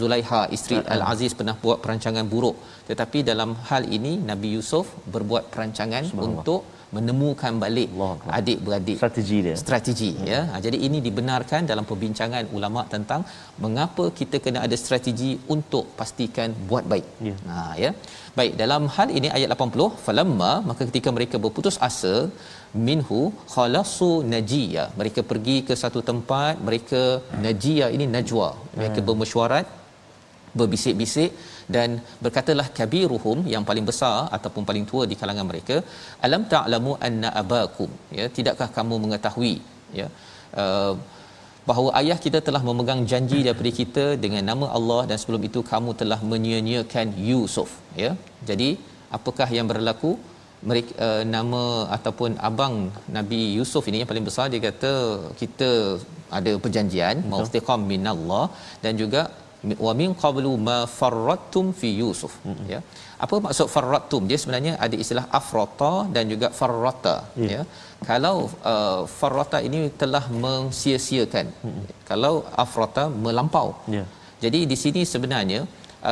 Zulaiha 0.00 0.40
isteri 0.56 0.76
Uh-huh. 0.82 0.94
Al-Aziz 0.94 1.32
pernah 1.38 1.54
buat 1.64 1.78
perancangan 1.84 2.24
buruk. 2.34 2.56
Tetapi 2.88 3.18
dalam 3.30 3.50
hal 3.68 3.82
ini 3.96 4.12
Nabi 4.30 4.48
Yusuf 4.56 4.86
berbuat 5.14 5.44
perancangan 5.52 6.04
untuk 6.26 6.62
menemukan 6.96 7.52
balik 7.64 7.88
Allah 7.96 8.14
adik-beradik. 8.38 8.96
Strategi 9.00 9.38
dia. 9.46 9.56
strategi 9.62 10.10
ya. 10.30 10.40
Ha, 10.52 10.60
jadi 10.66 10.78
ini 10.86 10.98
dibenarkan 11.06 11.68
dalam 11.70 11.84
perbincangan 11.90 12.50
ulama 12.56 12.82
tentang 12.94 13.20
mengapa 13.64 14.04
kita 14.18 14.38
kena 14.44 14.60
ada 14.66 14.76
strategi 14.82 15.30
untuk 15.54 15.84
pastikan 16.00 16.50
buat 16.70 16.86
baik. 16.92 17.06
Ya. 17.28 17.36
ha 17.52 17.60
ya. 17.84 17.92
Baik 18.38 18.52
dalam 18.62 18.82
hal 18.96 19.08
ini 19.18 19.28
ayat 19.36 19.48
80 19.56 19.88
falamma 20.04 20.52
maka 20.68 20.82
ketika 20.90 21.08
mereka 21.16 21.36
berputus 21.44 21.76
asa 21.88 22.14
minhu 22.88 23.20
khalasu 23.54 24.12
najiya 24.32 24.84
mereka 25.00 25.20
pergi 25.30 25.56
ke 25.68 25.74
satu 25.82 26.00
tempat 26.10 26.54
mereka 26.68 27.02
najiya 27.46 27.88
ini 27.96 28.06
najwa. 28.16 28.48
Mereka 28.80 28.98
Hmm. 29.00 29.08
bermesyuarat 29.08 29.66
berbisik-bisik 30.60 31.30
dan 31.76 31.90
berkatalah 32.24 32.66
kabiruhum 32.78 33.38
yang 33.54 33.64
paling 33.68 33.86
besar 33.90 34.16
ataupun 34.36 34.62
paling 34.68 34.84
tua 34.90 35.04
di 35.10 35.16
kalangan 35.20 35.46
mereka 35.50 35.76
alam 36.26 36.44
ta'lamu 36.52 36.92
anna 37.08 37.30
abakum? 37.42 37.90
Ya 38.18 38.26
tidakkah 38.36 38.68
kamu 38.78 38.96
mengetahui? 39.04 39.54
Ya 39.98 40.06
uh, 40.62 40.94
bahawa 41.68 41.90
ayah 42.00 42.18
kita 42.24 42.38
telah 42.46 42.62
memegang 42.68 43.02
janji 43.10 43.38
daripada 43.46 43.70
kita 43.80 44.04
dengan 44.24 44.44
nama 44.50 44.66
Allah 44.78 45.00
dan 45.10 45.16
sebelum 45.22 45.42
itu 45.48 45.60
kamu 45.72 45.90
telah 46.00 46.20
menyia-nyiakan 46.32 47.08
Yusuf. 47.30 47.70
Ya 48.02 48.12
jadi 48.50 48.70
apakah 49.18 49.48
yang 49.58 49.68
berlaku? 49.72 50.12
Mereka 50.70 50.90
uh, 51.04 51.22
nama 51.34 51.62
ataupun 51.94 52.32
abang 52.48 52.74
Nabi 53.16 53.38
Yusuf 53.58 53.84
ini 53.90 53.96
yang 54.00 54.10
paling 54.10 54.26
besar 54.28 54.44
dia 54.52 54.60
kata 54.66 54.92
kita 55.40 55.70
ada 56.38 56.52
perjanjian 56.64 57.16
maustiqam 57.32 57.80
minallah 57.92 58.44
dan 58.84 58.92
juga 59.00 59.22
wa 59.86 59.92
min 60.00 60.10
qablu 60.22 60.52
ma 60.68 60.78
farrattum 60.98 61.66
fi 61.80 61.88
yusuf 62.02 62.32
mm-hmm. 62.46 62.68
ya 62.72 62.80
apa 63.24 63.36
maksud 63.44 63.68
farrattum 63.74 64.22
dia 64.30 64.38
sebenarnya 64.42 64.72
ada 64.84 64.96
istilah 65.04 65.26
afrata 65.40 65.92
dan 66.14 66.24
juga 66.32 66.48
farrata 66.60 67.16
Ya. 67.44 67.50
ya 67.54 67.62
kalau 68.10 68.36
uh, 68.72 69.00
farrata 69.18 69.58
ini 69.68 69.80
telah 70.02 70.24
mensia-siakan 70.44 71.46
mm-hmm. 71.66 71.84
kalau 72.10 72.34
afrata 72.64 73.04
melampau 73.26 73.68
Ya. 73.98 74.04
jadi 74.44 74.60
di 74.72 74.78
sini 74.84 75.02
sebenarnya 75.14 75.60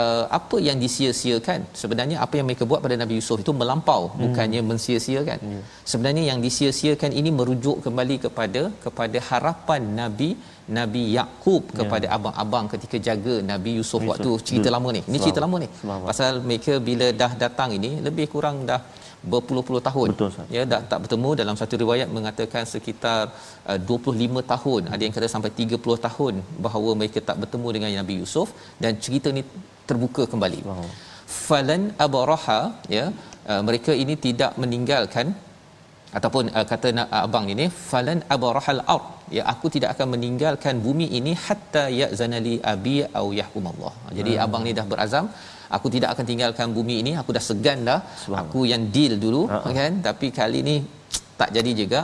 uh, 0.00 0.24
apa 0.38 0.56
yang 0.66 0.78
disia-siakan 0.84 1.60
sebenarnya 1.80 2.16
apa 2.24 2.34
yang 2.38 2.46
mereka 2.48 2.64
buat 2.70 2.80
pada 2.84 2.96
Nabi 3.02 3.14
Yusuf 3.18 3.38
itu 3.44 3.52
melampau 3.60 4.02
hmm. 4.08 4.20
bukannya 4.24 4.60
mensia-siakan 4.70 5.38
Ya. 5.54 5.60
sebenarnya 5.90 6.24
yang 6.30 6.38
disia-siakan 6.46 7.10
ini 7.20 7.30
merujuk 7.38 7.76
kembali 7.86 8.16
kepada 8.26 8.62
kepada 8.84 9.18
harapan 9.30 9.82
Nabi 10.00 10.30
Nabi 10.78 11.02
Yakub 11.18 11.62
kepada 11.78 12.06
abang-abang 12.16 12.66
ketika 12.72 12.96
jaga 13.08 13.34
Nabi 13.52 13.70
Yusuf 13.78 14.00
Yusuf. 14.00 14.10
waktu 14.10 14.30
cerita 14.48 14.68
Betul. 14.68 14.74
lama 14.76 14.88
ni. 14.96 15.00
Ini 15.10 15.18
cerita 15.24 15.40
lama 15.44 15.56
ni. 15.64 15.68
Selamat. 15.82 16.06
pasal 16.10 16.32
mereka 16.48 16.72
bila 16.88 17.06
dah 17.22 17.32
datang 17.44 17.70
ini 17.78 17.90
lebih 18.06 18.26
kurang 18.34 18.56
dah 18.70 18.80
berpuluh-puluh 19.32 19.82
tahun. 19.88 20.08
Betul, 20.12 20.30
ya 20.56 20.62
dah 20.72 20.80
tak 20.90 20.98
bertemu. 21.04 21.30
Dalam 21.40 21.56
satu 21.60 21.74
riwayat 21.82 22.08
mengatakan 22.16 22.64
sekitar 22.72 23.20
uh, 23.70 23.78
25 23.78 24.52
tahun. 24.52 24.82
Ada 24.94 25.02
yang 25.06 25.14
kata 25.16 25.28
sampai 25.34 25.52
30 25.60 26.06
tahun 26.06 26.34
bahawa 26.66 26.90
mereka 27.00 27.20
tak 27.28 27.36
bertemu 27.42 27.68
dengan 27.76 27.90
Nabi 28.00 28.16
Yusuf 28.22 28.50
dan 28.82 28.92
cerita 29.04 29.30
ni 29.38 29.44
terbuka 29.90 30.24
kembali. 30.32 30.60
Falan 31.48 31.82
abraha 32.06 32.60
ya 32.96 33.04
uh, 33.50 33.62
mereka 33.68 33.92
ini 34.04 34.16
tidak 34.26 34.52
meninggalkan 34.62 35.26
ataupun 36.18 36.44
uh, 36.56 36.66
kata 36.72 36.88
nak 36.98 37.08
uh, 37.16 37.22
abang 37.26 37.46
ini 37.54 37.66
falan 37.90 38.20
abrahal 38.34 38.82
ard. 38.94 39.06
Ya 39.36 39.42
aku 39.52 39.66
tidak 39.74 39.90
akan 39.94 40.08
meninggalkan 40.14 40.76
bumi 40.86 41.06
ini 41.18 41.32
hatta 41.46 41.84
ya'zanali 42.00 42.54
abi 42.72 42.96
au 43.20 43.26
yahkum 43.40 43.66
Allah 43.72 43.92
jadi 44.18 44.32
hmm. 44.34 44.44
abang 44.46 44.64
ni 44.68 44.74
dah 44.78 44.86
berazam. 44.92 45.26
Aku 45.76 45.88
tidak 45.94 46.08
akan 46.12 46.24
tinggalkan 46.30 46.68
bumi 46.76 46.94
ini. 47.02 47.12
Aku 47.20 47.30
dah 47.36 47.42
segan 47.48 47.80
dah. 47.88 48.00
Aku 48.42 48.60
yang 48.70 48.84
deal 48.94 49.12
dulu 49.24 49.42
Ha-ha. 49.52 49.70
kan? 49.78 49.92
Tapi 50.06 50.26
kali 50.38 50.60
ni 50.68 50.76
tak 51.40 51.50
jadi 51.56 51.70
juga 51.80 52.00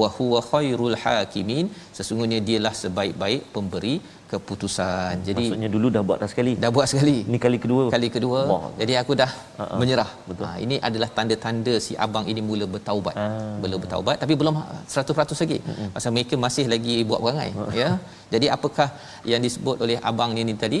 wa 0.00 0.08
huwa 0.16 0.40
khairul 0.50 0.96
hakimin 1.02 1.66
sesungguhnya 1.96 2.38
dialah 2.48 2.74
sebaik-baik 2.82 3.42
pemberi 3.54 3.94
keputusan 4.32 5.12
jadi 5.28 5.44
Maksudnya 5.44 5.68
dulu 5.74 5.86
dah 5.94 6.02
buat 6.08 6.18
dah 6.22 6.28
sekali. 6.32 6.52
dah 6.62 6.70
buat 6.76 6.86
sekali 6.90 7.14
Ni 7.32 7.38
kali 7.44 7.58
kedua. 7.64 7.82
kali 7.94 8.08
kedua 8.16 8.40
Wah. 8.50 8.66
jadi 8.80 8.92
aku 9.02 9.12
dah 9.20 9.30
Ha-ha. 9.60 9.76
menyerah 9.80 10.10
Betul. 10.28 10.44
ha, 10.46 10.50
ini 10.64 10.76
adalah 10.88 11.08
tanda-tanda 11.16 11.74
si 11.86 11.92
abang 12.06 12.26
ini 12.32 12.40
mula 12.48 12.66
bertaubat 12.74 13.14
Ah. 13.24 13.56
mula 13.62 13.76
bertaubat 13.84 14.16
tapi 14.22 14.34
belum 14.40 14.56
100% 14.86 15.42
lagi 15.44 15.58
pasal 15.96 16.12
mereka 16.16 16.36
masih 16.46 16.66
lagi 16.74 16.96
buat 17.10 17.20
perangai 17.24 17.50
ya 17.82 17.90
jadi 18.34 18.46
apakah 18.56 18.88
yang 19.32 19.40
disebut 19.46 19.76
oleh 19.84 19.96
abang 20.10 20.30
ni, 20.36 20.44
ni 20.48 20.54
tadi 20.64 20.80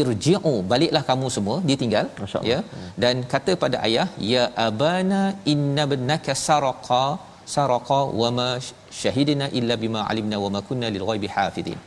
irji'u 0.00 0.54
baliklah 0.70 1.02
kamu 1.10 1.26
semua 1.36 1.56
ditinggal 1.68 2.06
ya. 2.50 2.58
Dan 3.02 3.24
kata 3.32 3.52
pada 3.62 3.76
ayah 3.86 4.08
ya 4.32 4.44
abana 4.68 5.20
inna 5.52 5.84
ibnaka 5.88 6.34
saraqa 6.46 7.04
saraqa 7.54 8.00
wa 8.20 8.28
ma 8.38 8.48
syahidna 9.02 9.46
illa 9.58 9.76
bima 9.84 10.00
alimna 10.10 10.36
wa 10.44 10.50
ma 10.54 10.60
kunna 10.70 10.88
lil 10.96 11.04
ghaibi 11.10 11.30
hafidin 11.36 11.78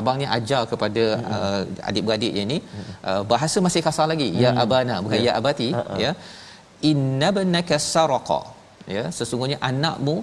abang 0.00 0.16
ni 0.22 0.26
ajar 0.36 0.62
kepada 0.72 1.04
uh, 1.34 1.62
adik-beradik 1.88 2.32
yang 2.38 2.48
ni 2.52 2.58
uh, 3.10 3.22
bahasa 3.32 3.58
masih 3.66 3.82
kasar 3.86 4.06
lagi 4.12 4.28
ya 4.42 4.50
abana 4.64 4.96
bukan 5.04 5.20
ya. 5.28 5.32
Abati 5.40 5.68
ya. 6.04 6.12
Inna 6.90 7.28
ibnaka 7.34 7.76
saraqa 7.92 8.40
ya. 8.96 9.04
Sesungguhnya 9.16 9.58
anakmu 9.70 10.16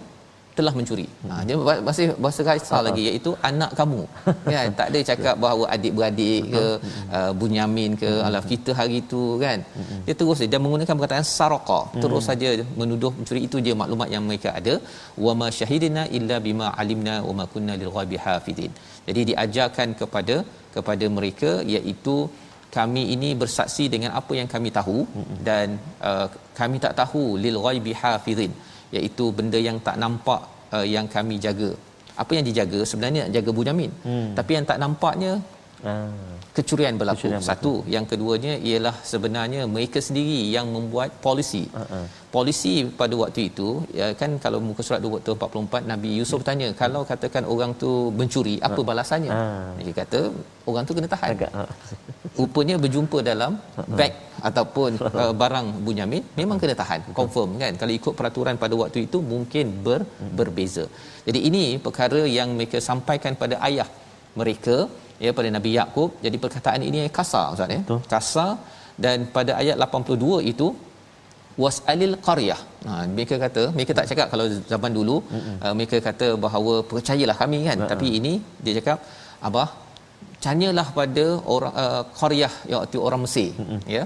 telah 0.57 0.73
mencuri. 0.77 1.05
Ha 1.29 1.35
dia 1.47 1.55
ba- 1.67 1.81
masih 1.87 2.05
bahasa 2.23 2.41
kasar 2.47 2.81
lagi 2.87 3.01
iaitu 3.09 3.31
anak 3.49 3.71
kamu. 3.79 4.01
kan 4.53 4.67
tak 4.79 4.87
ada 4.91 4.99
cakap 5.09 5.35
bahawa 5.45 5.65
adik-beradik 5.75 6.41
ke 6.55 6.65
uh, 7.17 7.31
Bunyamin 7.39 7.91
ke 8.01 8.11
alah 8.27 8.43
kita 8.51 8.73
hari 8.79 8.97
itu 9.03 9.23
kan. 9.43 9.59
Dia 10.07 10.15
terus 10.21 10.41
dia 10.53 10.61
menggunakan 10.65 10.95
perkataan 10.99 11.27
saraqa. 11.35 11.81
Terus 12.03 12.25
saja 12.29 12.49
menuduh 12.81 13.11
mencuri 13.19 13.43
itu 13.49 13.59
je 13.67 13.75
maklumat 13.83 14.09
yang 14.15 14.25
mereka 14.29 14.51
ada. 14.61 14.75
Wa 15.27 15.35
ma 15.41 15.49
syahidina 15.59 16.03
illa 16.19 16.37
bima 16.47 16.69
alimna 16.81 17.15
wa 17.27 17.35
ma 17.39 17.45
kunna 17.53 17.75
lil 17.83 17.93
ghaibi 17.97 18.19
hafidin. 18.25 18.73
Jadi 19.07 19.21
diajarkan 19.31 19.89
kepada 20.01 20.37
kepada 20.75 21.05
mereka 21.19 21.51
iaitu 21.75 22.17
kami 22.77 23.03
ini 23.15 23.29
bersaksi 23.41 23.83
dengan 23.93 24.11
apa 24.19 24.33
yang 24.39 24.49
kami 24.53 24.69
tahu 24.77 24.97
dan 25.49 25.67
uh, 26.09 26.27
kami 26.59 26.77
tak 26.85 26.93
tahu 27.01 27.23
lil 27.43 27.57
ghaibi 27.65 27.93
hafizin 28.01 28.51
iaitu 28.95 29.25
benda 29.37 29.59
yang 29.67 29.77
tak 29.87 29.95
nampak 30.03 30.41
uh, 30.75 30.85
yang 30.95 31.07
kami 31.15 31.35
jaga 31.45 31.69
apa 32.21 32.31
yang 32.33 32.45
dijaga 32.49 32.79
sebenarnya 32.89 33.21
nak 33.25 33.33
jaga 33.37 33.49
Bunyamin 33.57 33.91
hmm. 34.07 34.29
tapi 34.37 34.51
yang 34.57 34.65
tak 34.69 34.79
nampaknya 34.81 35.33
Ah. 35.85 36.09
Kecurian 36.57 36.95
berlaku. 37.01 37.17
Kecurian 37.19 37.41
berlaku. 37.41 37.51
satu 37.51 37.73
yang 37.95 38.05
keduanya 38.11 38.53
ialah 38.69 38.95
sebenarnya 39.11 39.61
mereka 39.75 39.99
sendiri 40.07 40.39
yang 40.55 40.67
membuat 40.75 41.09
polisi 41.25 41.63
Uh-uh. 41.81 42.05
polisi 42.35 42.73
pada 42.99 43.15
waktu 43.21 43.41
itu 43.49 43.67
ya 43.99 44.07
kan 44.21 44.31
kalau 44.43 44.59
muka 44.67 44.81
surat 44.87 45.01
244 45.05 45.91
Nabi 45.91 46.09
Yusuf 46.19 46.41
tanya 46.47 46.67
kalau 46.81 47.01
katakan 47.11 47.43
orang 47.53 47.71
tu 47.83 47.91
mencuri 48.19 48.55
apa 48.67 48.81
balasannya? 48.89 49.31
Ah. 49.39 49.69
dia 49.87 49.95
kata 50.01 50.21
orang 50.69 50.83
tu 50.89 50.93
kena 50.97 51.09
tahan. 51.15 51.29
Agak. 51.35 51.51
ah. 51.61 51.69
rupanya 52.39 52.75
berjumpa 52.83 53.17
dalam 53.29 53.53
beg 53.99 54.13
ataupun 54.49 54.91
uh, 55.21 55.33
barang 55.41 55.67
Bunyamin 55.85 56.23
memang 56.39 56.57
kena 56.61 56.75
tahan 56.81 57.01
confirm 57.19 57.57
kan? 57.63 57.73
Kalau 57.81 57.93
ikut 57.99 58.13
peraturan 58.19 58.55
pada 58.63 58.75
waktu 58.83 58.99
itu 59.07 59.19
mungkin 59.33 59.65
ber, 59.87 60.01
berbeza. 60.39 60.85
Jadi 61.27 61.39
ini 61.49 61.63
perkara 61.87 62.21
yang 62.37 62.51
mereka 62.57 62.77
sampaikan 62.89 63.33
pada 63.41 63.57
ayah 63.69 63.89
mereka 64.39 64.75
ya 65.25 65.31
pada 65.37 65.49
Nabi 65.57 65.71
Yakub 65.79 66.09
jadi 66.25 66.37
perkataan 66.43 66.81
ini 66.89 66.99
kasar 67.19 67.45
ustaz 67.55 67.73
ya 67.75 67.79
Betul. 67.85 68.01
kasar 68.13 68.51
dan 69.05 69.17
pada 69.37 69.51
ayat 69.61 69.75
82 69.85 70.51
itu 70.51 70.67
wasalil 71.63 72.15
qaryah. 72.27 72.59
Ha 72.87 72.93
mereka 73.15 73.35
kata 73.43 73.63
mereka 73.75 73.91
tak 73.99 74.07
cakap 74.11 74.27
kalau 74.33 74.45
zaman 74.71 74.91
dulu 74.97 75.15
uh, 75.65 75.73
mereka 75.77 75.97
kata 76.07 76.27
bahawa 76.45 76.73
percayalah 76.91 77.37
kami 77.43 77.59
kan 77.69 77.77
Ha-ha. 77.81 77.91
tapi 77.91 78.07
ini 78.19 78.33
dia 78.63 78.73
cakap 78.79 78.97
abah 79.49 79.67
tanyalah 80.45 80.87
pada 80.99 81.25
orang 81.55 81.73
uh, 81.83 82.01
qaryah 82.19 82.53
iaitu 82.73 82.97
orang 83.07 83.21
Mesir 83.25 83.49
ya 83.95 84.03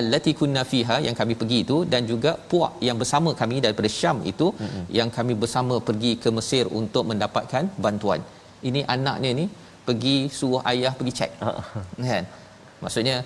allati 0.00 0.32
kunna 0.38 0.62
fiha 0.70 0.96
yang 1.06 1.16
kami 1.20 1.34
pergi 1.40 1.58
itu 1.64 1.76
dan 1.92 2.02
juga 2.12 2.30
puak 2.50 2.72
yang 2.86 2.96
bersama 3.02 3.30
kami 3.40 3.56
daripada 3.64 3.90
Syam 3.98 4.18
itu 4.32 4.46
yang 4.98 5.10
kami 5.16 5.34
bersama 5.42 5.74
pergi 5.88 6.12
ke 6.22 6.30
Mesir 6.38 6.64
untuk 6.80 7.04
mendapatkan 7.10 7.64
bantuan. 7.84 8.22
Ini 8.68 8.80
anaknya 8.94 9.30
ni 9.40 9.44
pergi 9.86 10.16
suruh 10.38 10.62
ayah 10.72 10.92
pergi 10.98 11.12
cek. 11.18 11.32
Kan? 12.10 12.24
Maksudnya 12.84 13.16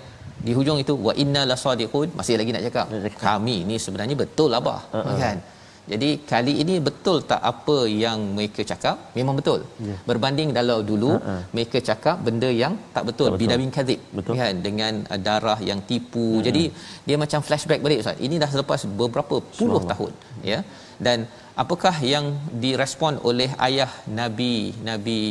di 0.47 0.51
hujung 0.57 0.77
itu 0.83 0.93
wa 1.07 1.13
inna 1.23 1.41
lasadiqun 1.51 2.07
masih 2.19 2.35
lagi 2.39 2.51
nak 2.55 2.63
cakap 2.67 2.85
Nak 2.91 3.01
cakap. 3.05 3.19
kami 3.27 3.55
ni 3.69 3.75
sebenarnya 3.85 4.15
betul 4.23 4.51
abah 4.59 4.81
Uh-uh. 4.97 5.15
kan 5.23 5.37
jadi 5.91 6.09
kali 6.31 6.53
ini 6.63 6.75
betul 6.87 7.17
tak 7.31 7.41
apa 7.51 7.77
yang 8.03 8.19
mereka 8.37 8.61
cakap 8.71 8.95
memang 9.17 9.35
betul 9.39 9.59
Ya. 9.89 9.95
berbanding 10.09 10.49
kalau 10.57 10.77
dulu 10.91 11.11
Uh-uh. 11.17 11.41
mereka 11.55 11.77
cakap 11.89 12.15
benda 12.27 12.49
yang 12.61 12.73
tak 12.95 13.03
betul, 13.09 13.27
Tak 13.27 13.33
betul. 13.35 13.41
bidawin 13.43 13.71
kadhib 13.77 13.99
Betul. 14.17 14.33
kan 14.39 14.53
dengan 14.67 14.93
uh, 15.13 15.19
darah 15.27 15.59
yang 15.69 15.81
tipu 15.89 16.27
jadi 16.47 16.63
dia 17.07 17.17
macam 17.23 17.39
flashback 17.47 17.83
balik 17.87 17.99
ustaz 18.03 18.23
ini 18.27 18.37
dah 18.43 18.49
selepas 18.55 18.79
beberapa 19.01 19.35
puluh 19.59 19.81
tahun 19.91 20.13
ya 20.51 20.59
dan 21.07 21.27
apakah 21.63 21.95
yang 22.13 22.25
direspon 22.63 23.13
oleh 23.29 23.49
ayah 23.67 23.91
nabi 24.19 24.53
nabi 24.89 25.21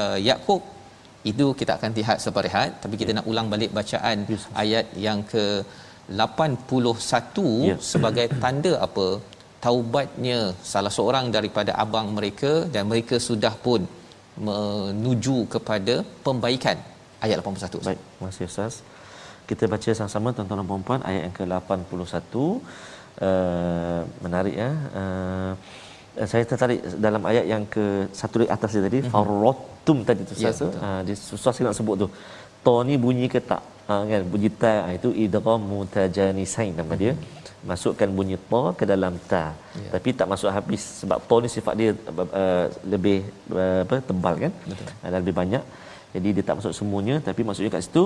uh, 0.00 0.18
Yakub 0.28 0.62
itu 1.30 1.46
kita 1.60 1.72
akan 1.76 1.90
lihat 1.98 2.16
selepas 2.22 2.68
tapi 2.82 2.94
kita 3.00 3.10
nak 3.16 3.26
ulang 3.32 3.48
balik 3.52 3.70
bacaan 3.78 4.18
Yes. 4.32 4.44
ayat 4.62 4.86
yang 5.06 5.20
ke 5.32 5.44
81 6.22 7.44
Ya. 7.70 7.76
sebagai 7.92 8.26
tanda 8.42 8.72
apa 8.86 9.06
taubatnya 9.66 10.38
salah 10.72 10.92
seorang 10.96 11.26
daripada 11.36 11.72
abang 11.84 12.08
mereka 12.18 12.52
dan 12.74 12.82
mereka 12.92 13.16
sudah 13.28 13.54
pun 13.66 13.80
menuju 14.48 15.36
kepada 15.54 15.94
pembaikan 16.26 16.76
ayat 17.24 17.36
81 17.40 17.80
Ustaz. 17.80 17.86
Baik, 17.88 18.00
terima 18.12 18.28
kasih 18.30 18.46
Ustaz. 18.52 18.74
Kita 19.50 19.64
baca 19.72 19.90
sama-sama 19.98 20.28
tuan-tuan 20.36 20.60
dan 20.60 20.68
puan-puan 20.70 21.00
ayat 21.08 21.22
yang 21.26 21.34
ke-81. 21.38 22.34
Uh, 23.14 24.02
menarik 24.24 24.54
ya. 24.58 24.70
Uh, 25.00 25.52
saya 26.30 26.44
tertarik 26.46 26.80
dalam 26.98 27.22
ayat 27.26 27.46
yang 27.52 27.62
ke 27.66 28.06
satu 28.14 28.42
di 28.42 28.46
atas 28.46 28.70
tadi 28.86 29.02
Mhm. 29.02 29.10
farottum 29.10 29.98
tadi 30.08 30.22
tu 30.22 30.34
Ya, 30.38 30.50
Ustaz. 30.50 30.58
tu. 30.62 30.66
betul. 30.70 30.82
Ah, 30.86 31.00
dia 31.06 31.16
susah 31.18 31.50
sikit 31.54 31.66
nak 31.68 31.76
sebut 31.78 31.96
tu. 32.02 32.08
To 32.64 32.74
ni 32.86 32.94
bunyi 33.04 33.26
ke 33.26 33.38
tak? 33.50 33.62
Ha, 33.90 33.94
kan 34.10 34.22
bunyi 34.32 34.48
ta 34.62 34.72
ah, 34.86 34.92
itu 34.98 35.08
idgham 35.24 35.60
mutajanisain 35.70 36.72
nama 36.78 36.94
dia. 37.02 37.12
Masukkan 37.70 38.08
bunyi 38.18 38.36
ta 38.50 38.62
ke 38.78 38.84
dalam 38.92 39.14
ta. 39.30 39.44
Ya. 39.82 39.90
Tapi 39.94 40.08
tak 40.18 40.26
masuk 40.32 40.50
habis 40.56 40.82
sebab 41.02 41.18
to 41.28 41.36
ni 41.42 41.48
sifat 41.56 41.74
dia 41.80 41.90
uh, 42.42 42.66
lebih 42.92 43.18
uh, 43.50 43.80
apa 43.84 43.96
tebal 44.08 44.34
kan? 44.44 44.52
Betul. 44.70 44.88
Dan 45.02 45.18
lebih 45.22 45.34
banyak. 45.40 45.62
Jadi 46.14 46.28
dia 46.36 46.44
tak 46.48 46.56
masuk 46.62 46.72
semuanya 46.78 47.18
tapi 47.28 47.42
maksudnya 47.46 47.74
kat 47.74 47.82
situ 47.86 48.04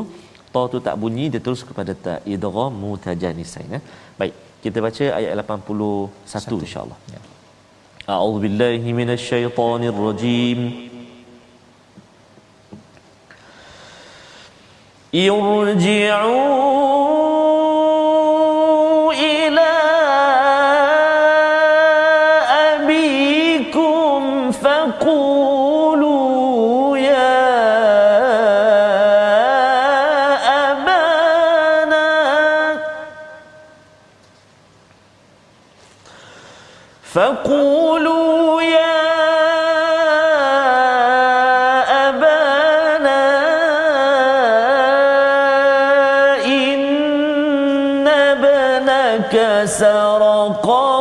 ta 0.53 0.61
tu 0.73 0.79
tak 0.81 0.97
bunyi 1.03 1.25
dia 1.33 1.41
terus 1.45 1.61
kepada 1.69 1.93
ta 2.05 2.15
idgham 2.25 2.73
mutajanisain 2.83 3.69
ya. 3.77 3.81
Baik, 4.21 4.33
kita 4.64 4.80
baca 4.80 5.06
ayat 5.20 5.32
81 5.36 6.10
Satu. 6.26 6.60
insya-Allah. 6.60 7.00
Ya. 7.12 7.20
أعوذ 8.04 8.44
بالله 8.44 8.84
من 8.92 9.10
الشيطان 9.16 9.84
الرجيم 9.88 10.60
ارجعوا 16.34 17.57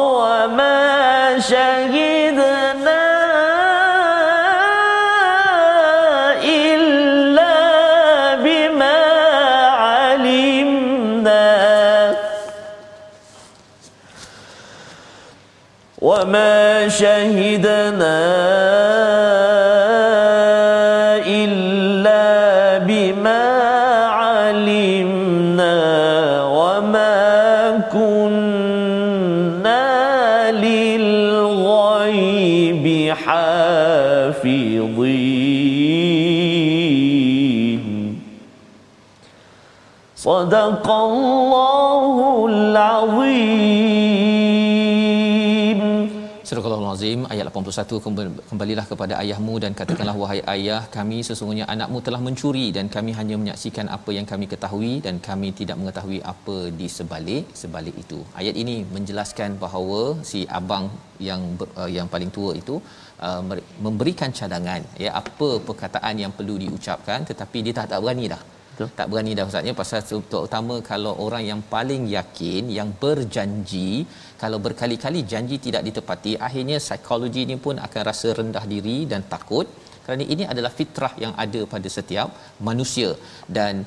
وما 0.08 1.40
شهدنا 1.40 3.04
إلا 6.44 7.56
بما 8.36 9.00
علمنا. 9.84 11.48
وما 16.02 16.90
شهدنا 16.90 18.37
صدق 40.27 40.87
الله 41.07 42.15
العظيم 42.53 44.03
Surah 46.53 46.69
Al-Azim 46.77 47.21
ayat 47.33 47.45
81 47.49 47.99
Kembali- 48.05 48.41
kembalilah 48.49 48.85
kepada 48.91 49.15
ayahmu 49.23 49.55
dan 49.65 49.73
katakanlah 49.79 50.15
wahai 50.23 50.41
ayah 50.55 50.81
kami 50.97 51.19
sesungguhnya 51.29 51.65
anakmu 51.75 51.99
telah 52.07 52.21
mencuri 52.27 52.67
dan 52.77 52.87
kami 52.97 53.13
hanya 53.19 53.37
menyaksikan 53.43 53.87
apa 53.97 54.11
yang 54.17 54.27
kami 54.33 54.47
ketahui 54.53 54.93
dan 55.07 55.15
kami 55.29 55.49
tidak 55.61 55.77
mengetahui 55.81 56.19
apa 56.33 56.57
di 56.81 56.89
sebalik 56.97 57.45
sebalik 57.63 57.97
itu. 58.05 58.19
Ayat 58.41 58.55
ini 58.63 58.77
menjelaskan 58.97 59.51
bahawa 59.65 60.01
si 60.31 60.41
abang 60.59 60.87
yang 61.29 61.41
ber, 61.61 61.69
uh, 61.81 61.91
yang 61.97 62.07
paling 62.15 62.31
tua 62.37 62.53
itu 62.63 62.75
uh, 63.27 63.41
mer- 63.49 63.67
memberikan 63.87 64.31
cadangan 64.41 64.83
ya 65.05 65.11
apa 65.23 65.49
perkataan 65.69 66.15
yang 66.25 66.35
perlu 66.41 66.57
diucapkan 66.65 67.21
tetapi 67.31 67.59
dia 67.69 67.77
tak 67.81 67.89
tak 67.95 68.01
berani 68.05 68.27
dah. 68.35 68.43
Betul. 68.78 68.94
Tak 68.98 69.08
berani 69.10 69.32
dah 69.38 69.46
ustaznya 69.50 69.74
pasal 69.80 70.02
terutama 70.06 70.76
kalau 70.90 71.14
orang 71.26 71.44
yang 71.50 71.62
paling 71.72 72.04
yakin 72.16 72.64
yang 72.78 72.90
berjanji 73.04 74.06
kalau 74.42 74.58
berkali-kali 74.66 75.22
janji 75.32 75.56
tidak 75.64 75.82
ditepati 75.88 76.32
akhirnya 76.48 76.78
psikologi 76.84 77.42
ini 77.48 77.58
pun 77.66 77.82
akan 77.86 78.02
rasa 78.10 78.38
rendah 78.40 78.66
diri 78.74 78.98
dan 79.12 79.26
takut. 79.34 79.66
Kerana 80.06 80.24
ini 80.34 80.44
adalah 80.52 80.72
fitrah 80.80 81.14
yang 81.24 81.34
ada 81.44 81.62
pada 81.74 81.90
setiap 81.96 82.30
manusia. 82.68 83.10
Dan 83.58 83.82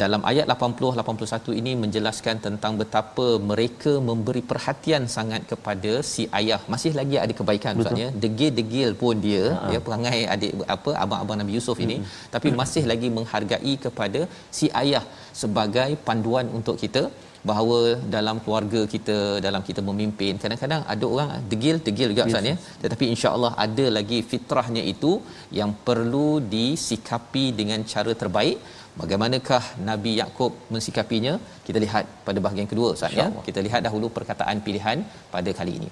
dalam 0.00 0.20
ayat 0.30 0.46
80 0.52 0.90
81 1.00 1.58
ini 1.60 1.72
menjelaskan 1.82 2.36
tentang 2.46 2.72
betapa 2.80 3.26
mereka 3.50 3.92
memberi 4.08 4.42
perhatian 4.50 5.02
sangat 5.16 5.42
kepada 5.50 5.92
si 6.12 6.24
ayah. 6.40 6.60
Masih 6.74 6.92
lagi 7.00 7.16
ada 7.24 7.34
kebaikan 7.40 7.80
ustaznya 7.82 8.08
degil-degil 8.24 8.92
pun 9.02 9.16
dia 9.26 9.42
Ha. 9.52 9.68
ya 9.74 9.80
perangai 9.86 10.20
adik 10.34 10.52
apa 10.74 10.90
abang-abang 11.02 11.38
Nabi 11.40 11.52
Yusuf 11.58 11.78
ini. 11.86 11.96
Tapi 12.34 12.48
masih 12.60 12.84
lagi 12.92 13.10
menghargai 13.18 13.74
kepada 13.84 14.22
si 14.58 14.68
ayah 14.82 15.04
sebagai 15.42 15.90
panduan 16.06 16.48
untuk 16.58 16.78
kita 16.84 17.04
bahawa 17.50 17.78
dalam 18.14 18.36
keluarga 18.42 18.80
kita 18.92 19.16
dalam 19.46 19.62
kita 19.68 19.80
memimpin 19.88 20.34
kadang-kadang 20.42 20.82
ada 20.92 21.06
orang 21.14 21.30
degil 21.52 21.76
degil 21.86 22.08
juga 22.12 22.26
ustaz 22.30 22.50
ya. 22.50 22.56
Tetapi 22.82 23.04
insya-Allah 23.14 23.52
ada 23.64 23.86
lagi 23.98 24.18
fitrahnya 24.30 24.82
itu 24.92 25.12
yang 25.60 25.72
perlu 25.88 26.28
disikapi 26.54 27.44
dengan 27.60 27.82
cara 27.94 28.14
terbaik 28.22 28.58
bagaimanakah 29.00 29.62
Nabi 29.90 30.12
Yakub 30.22 30.52
mensikapinya? 30.74 31.34
Kita 31.66 31.78
lihat 31.84 32.04
pada 32.26 32.38
bahagian 32.44 32.68
kedua 32.72 32.88
ustaz 32.96 33.18
ya. 33.20 33.28
Kita 33.48 33.60
lihat 33.66 33.80
dahulu 33.88 34.08
perkataan 34.18 34.58
pilihan 34.66 35.00
pada 35.34 35.52
kali 35.60 35.74
ini. 35.80 35.90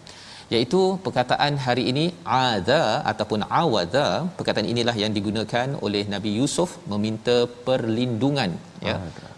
Iaitu 0.55 0.81
perkataan 1.07 1.53
hari 1.65 1.83
ini 1.91 2.05
adza 2.39 2.81
ataupun 3.11 3.41
awadza 3.63 4.07
perkataan 4.39 4.69
inilah 4.73 4.95
yang 5.03 5.13
digunakan 5.19 5.69
oleh 5.87 6.03
Nabi 6.15 6.31
Yusuf 6.39 6.71
meminta 6.93 7.37
perlindungan 7.67 8.53
ya. 8.89 8.97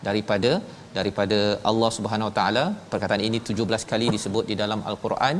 Daripada 0.09 0.53
daripada 0.98 1.38
Allah 1.70 1.90
Subhanahu 1.96 2.29
Wa 2.31 2.37
Taala. 2.38 2.64
Perkataan 2.92 3.22
ini 3.29 3.38
17 3.51 3.90
kali 3.92 4.07
disebut 4.16 4.44
di 4.51 4.57
dalam 4.62 4.81
al-Quran 4.90 5.37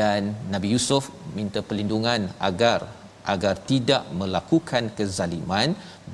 dan 0.00 0.22
Nabi 0.54 0.70
Yusuf 0.74 1.04
minta 1.38 1.60
perlindungan 1.68 2.22
agar 2.50 2.78
agar 3.34 3.54
tidak 3.70 4.02
melakukan 4.20 4.84
kezaliman 4.98 5.68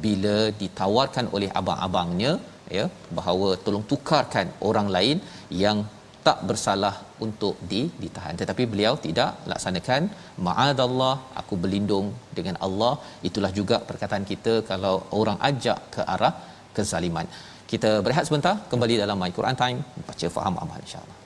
bila 0.05 0.37
ditawarkan 0.61 1.27
oleh 1.37 1.51
abang-abangnya 1.61 2.33
ya 2.77 2.85
bahawa 3.19 3.49
tolong 3.65 3.85
tukarkan 3.91 4.49
orang 4.69 4.89
lain 4.97 5.19
yang 5.65 5.79
tak 6.27 6.39
bersalah 6.49 6.95
untuk 7.27 7.55
di, 7.71 7.81
ditahan. 8.03 8.37
Tetapi 8.41 8.63
beliau 8.73 8.95
tidak 9.07 9.31
laksanakan 9.51 10.03
ma'adallah 10.47 11.15
aku 11.41 11.57
berlindung 11.63 12.09
dengan 12.39 12.59
Allah. 12.67 12.93
Itulah 13.29 13.53
juga 13.59 13.79
perkataan 13.89 14.27
kita 14.33 14.55
kalau 14.71 14.95
orang 15.21 15.41
ajak 15.51 15.81
ke 15.97 16.05
arah 16.15 16.35
kezaliman. 16.77 17.27
Kita 17.73 17.91
berehat 18.05 18.29
sebentar 18.29 18.55
kembali 18.71 18.97
dalam 19.03 19.19
my 19.25 19.33
Quran 19.41 19.59
time 19.65 19.81
baca 20.09 20.29
faham 20.37 20.57
amal 20.63 20.79
insyaallah 20.87 21.22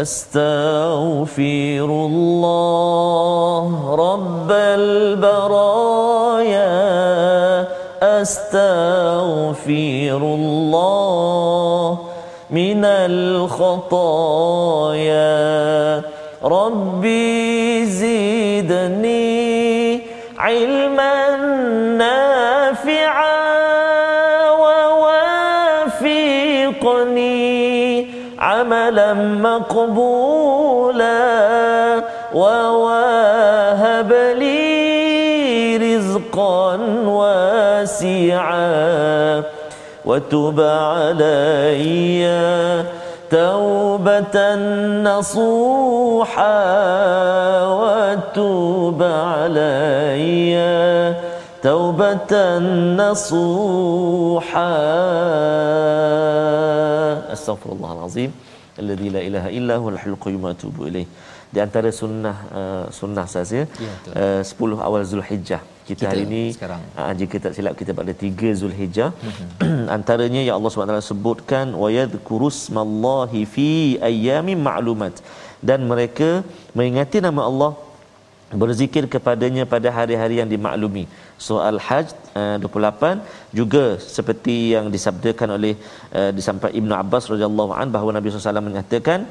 أستغفر 0.00 1.84
الله 1.84 3.94
رب 3.94 4.52
البرايا. 4.52 5.36
أستغفر 8.02 10.16
الله 10.16 11.98
من 12.50 12.84
الخطايا. 12.84 13.66
ربي 16.44 17.86
زدني 17.86 20.00
علما. 20.38 21.15
عملا 28.86 29.14
مقبولا 29.42 31.16
ووهب 32.34 34.12
لي 34.12 35.76
رزقا 35.76 36.76
واسعا. 37.06 38.56
وتب 40.04 40.60
علي 40.60 42.26
توبة 43.30 44.54
نصوحا. 45.02 46.54
وتب 47.66 49.02
علي 49.02 50.56
توبة 51.62 52.58
نصوحا. 53.02 54.76
أستغفر 57.32 57.70
الله 57.72 57.92
العظيم. 57.92 58.45
alladhi 58.80 59.08
la 59.16 59.20
ilaha 59.28 59.48
illa 59.58 59.74
huwa 59.80 59.90
al-hayyul 59.94 60.20
qayyum 60.24 60.44
atubu 60.52 60.88
ilaih 60.90 61.06
di 61.54 61.58
antara 61.64 61.90
sunnah 62.00 62.36
uh, 62.58 62.84
sunnah 62.98 63.26
saja 63.34 63.62
ya, 63.86 63.94
ya 64.18 64.42
uh, 64.42 64.68
10 64.68 64.86
awal 64.86 65.02
Zulhijjah. 65.12 65.62
Kita, 65.88 66.02
kita 66.02 66.06
hari 66.10 66.22
ini 66.26 66.42
sekarang. 66.56 66.82
Uh, 67.00 67.12
jika 67.20 67.36
tak 67.44 67.52
silap 67.56 67.74
kita 67.80 67.92
pada 68.00 68.12
3 68.12 68.58
Zulhijjah. 68.60 69.10
Mm-hmm. 69.14 69.82
antaranya 69.96 70.40
yang 70.46 70.56
Allah 70.58 70.70
SWT 70.70 71.10
sebutkan 71.10 71.66
wa 71.82 71.88
yadhkurusmallahi 71.98 73.40
fi 73.54 73.68
ayyamin 74.10 74.58
ma'lumat. 74.68 75.22
Dan 75.68 75.86
mereka 75.90 76.42
mengingati 76.78 77.22
nama 77.28 77.42
Allah 77.50 77.70
berzikir 78.62 79.04
kepadanya 79.14 79.66
pada 79.66 79.90
hari-hari 79.90 80.38
yang 80.38 80.50
dimaklumi. 80.54 81.04
Soal 81.46 81.78
Hajj 81.86 82.14
uh, 82.38 82.56
28 82.62 83.18
juga 83.58 83.84
seperti 84.16 84.56
yang 84.74 84.86
disabdakan 84.94 85.58
oleh 85.58 85.74
uh, 86.14 86.30
disampaikan 86.38 86.78
Ibnu 86.80 86.94
Abbas 87.02 87.26
radhiyallahu 87.32 87.74
an 87.74 87.90
bahawa 87.96 88.14
Nabi 88.16 88.30
SAW 88.30 88.62
menyatakan 88.70 89.26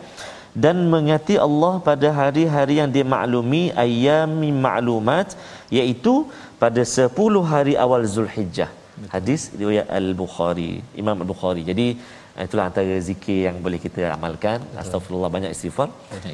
dan 0.64 0.78
mengingati 0.92 1.36
Allah 1.48 1.74
pada 1.88 2.08
hari-hari 2.20 2.76
yang 2.82 2.92
dimaklumi 2.98 3.64
ayami 3.86 4.50
maklumat 4.68 5.36
iaitu 5.80 6.28
pada 6.64 6.82
10 6.84 7.52
hari 7.54 7.74
awal 7.86 8.04
Zulhijjah. 8.16 8.72
Hadis 9.12 9.52
riwayat 9.60 9.88
Al-Bukhari, 10.00 10.80
Imam 11.02 11.18
Al-Bukhari. 11.24 11.68
Jadi 11.72 11.88
itulah 12.44 12.66
antara 12.70 12.96
zikir 13.08 13.38
yang 13.48 13.58
boleh 13.66 13.80
kita 13.86 14.02
amalkan. 14.16 14.60
Astagfirullah 14.82 15.30
banyak 15.36 15.52
istighfar 15.56 15.88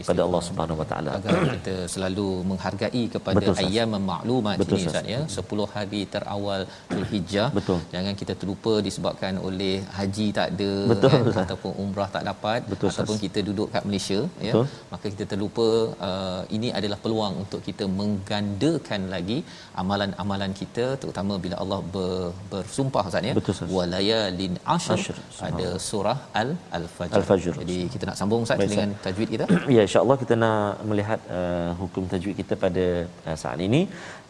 pada 0.09 0.21
Allah 0.25 0.41
Subhanahu 0.47 0.81
Wa 0.81 0.87
Taala. 0.91 1.11
Agar 1.17 1.35
kita 1.55 1.75
selalu 1.93 2.27
menghargai 2.51 3.03
kepada 3.15 3.37
Betul, 3.37 3.61
ayyam 3.63 3.93
maklumat 4.11 4.57
Betul, 4.61 4.77
ini 4.79 4.89
Ustaz. 4.91 5.05
Ya. 5.13 5.21
10 5.29 5.73
hari 5.75 6.01
terawal 6.13 6.63
Zulhijjah. 6.93 7.49
Betul. 7.57 7.79
jangan 7.93 8.13
kita 8.21 8.33
terlupa 8.41 8.73
disebabkan 8.87 9.33
oleh 9.47 9.73
haji 9.97 10.27
tak 10.37 10.47
ada 10.53 10.71
Betul, 10.91 11.17
kan 11.35 11.43
ataupun 11.45 11.71
umrah 11.83 12.09
tak 12.15 12.23
dapat 12.29 12.61
Betul, 12.71 12.89
ataupun 12.93 13.17
kita 13.25 13.39
duduk 13.49 13.67
kat 13.73 13.83
Malaysia 13.89 14.19
ya. 14.47 14.53
Betul. 14.53 14.65
maka 14.93 15.05
kita 15.13 15.25
terlupa 15.31 15.67
uh, 16.09 16.41
ini 16.55 16.69
adalah 16.79 16.99
peluang 17.03 17.33
untuk 17.43 17.61
kita 17.67 17.85
menggandakan 17.99 19.01
lagi 19.15 19.37
amalan-amalan 19.81 20.51
kita 20.61 20.85
terutama 21.01 21.33
bila 21.45 21.55
Allah 21.63 21.79
ber, 21.93 22.09
bersumpah 22.53 23.05
Ustaz 23.11 23.29
ya. 23.29 23.35
Walayalin 23.75 24.55
Ashr, 24.75 24.99
ada 25.49 25.67
surah 25.91 26.17
al 26.41 26.49
al-fajr 26.77 27.15
Al-Fajr. 27.19 27.54
jadi 27.62 27.77
kita 27.93 28.04
nak 28.10 28.17
sambung 28.19 28.41
Ustaz 28.45 28.60
Baik, 28.62 28.71
dengan 28.71 28.89
tajwid 29.06 29.30
kita 29.34 29.45
Ya 29.75 29.82
insya-Allah 29.88 30.17
kita 30.23 30.36
nak 30.43 30.84
melihat 30.89 31.19
uh, 31.38 31.69
hukum 31.82 32.04
tajwid 32.12 32.36
kita 32.41 32.54
pada 32.65 32.86
uh, 33.30 33.38
saat 33.43 33.60
ini. 33.67 33.82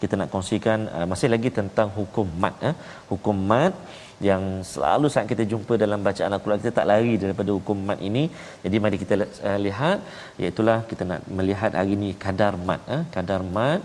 Kita 0.02 0.14
nak 0.20 0.30
kongsikan 0.34 0.80
uh, 0.96 1.06
masih 1.12 1.30
lagi 1.34 1.50
tentang 1.60 1.90
hukum 1.98 2.28
mat 2.44 2.56
eh. 2.70 2.76
Hukum 3.12 3.38
mat 3.52 3.74
yang 4.30 4.44
selalu 4.72 5.08
saat 5.14 5.28
kita 5.32 5.44
jumpa 5.52 5.74
dalam 5.84 6.00
bacaan 6.08 6.34
Al-Quran 6.36 6.62
kita 6.64 6.74
tak 6.80 6.88
lari 6.92 7.14
daripada 7.24 7.52
hukum 7.58 7.78
mat 7.90 8.00
ini. 8.10 8.24
Jadi 8.64 8.78
mari 8.86 8.98
kita 9.04 9.16
uh, 9.50 9.60
lihat 9.66 10.00
iaitu 10.42 10.64
kita 10.92 11.04
nak 11.12 11.22
melihat 11.40 11.74
hari 11.82 11.94
ini 12.00 12.12
kadar 12.26 12.54
mat 12.70 12.82
eh. 12.98 13.04
kadar 13.18 13.42
mat 13.58 13.82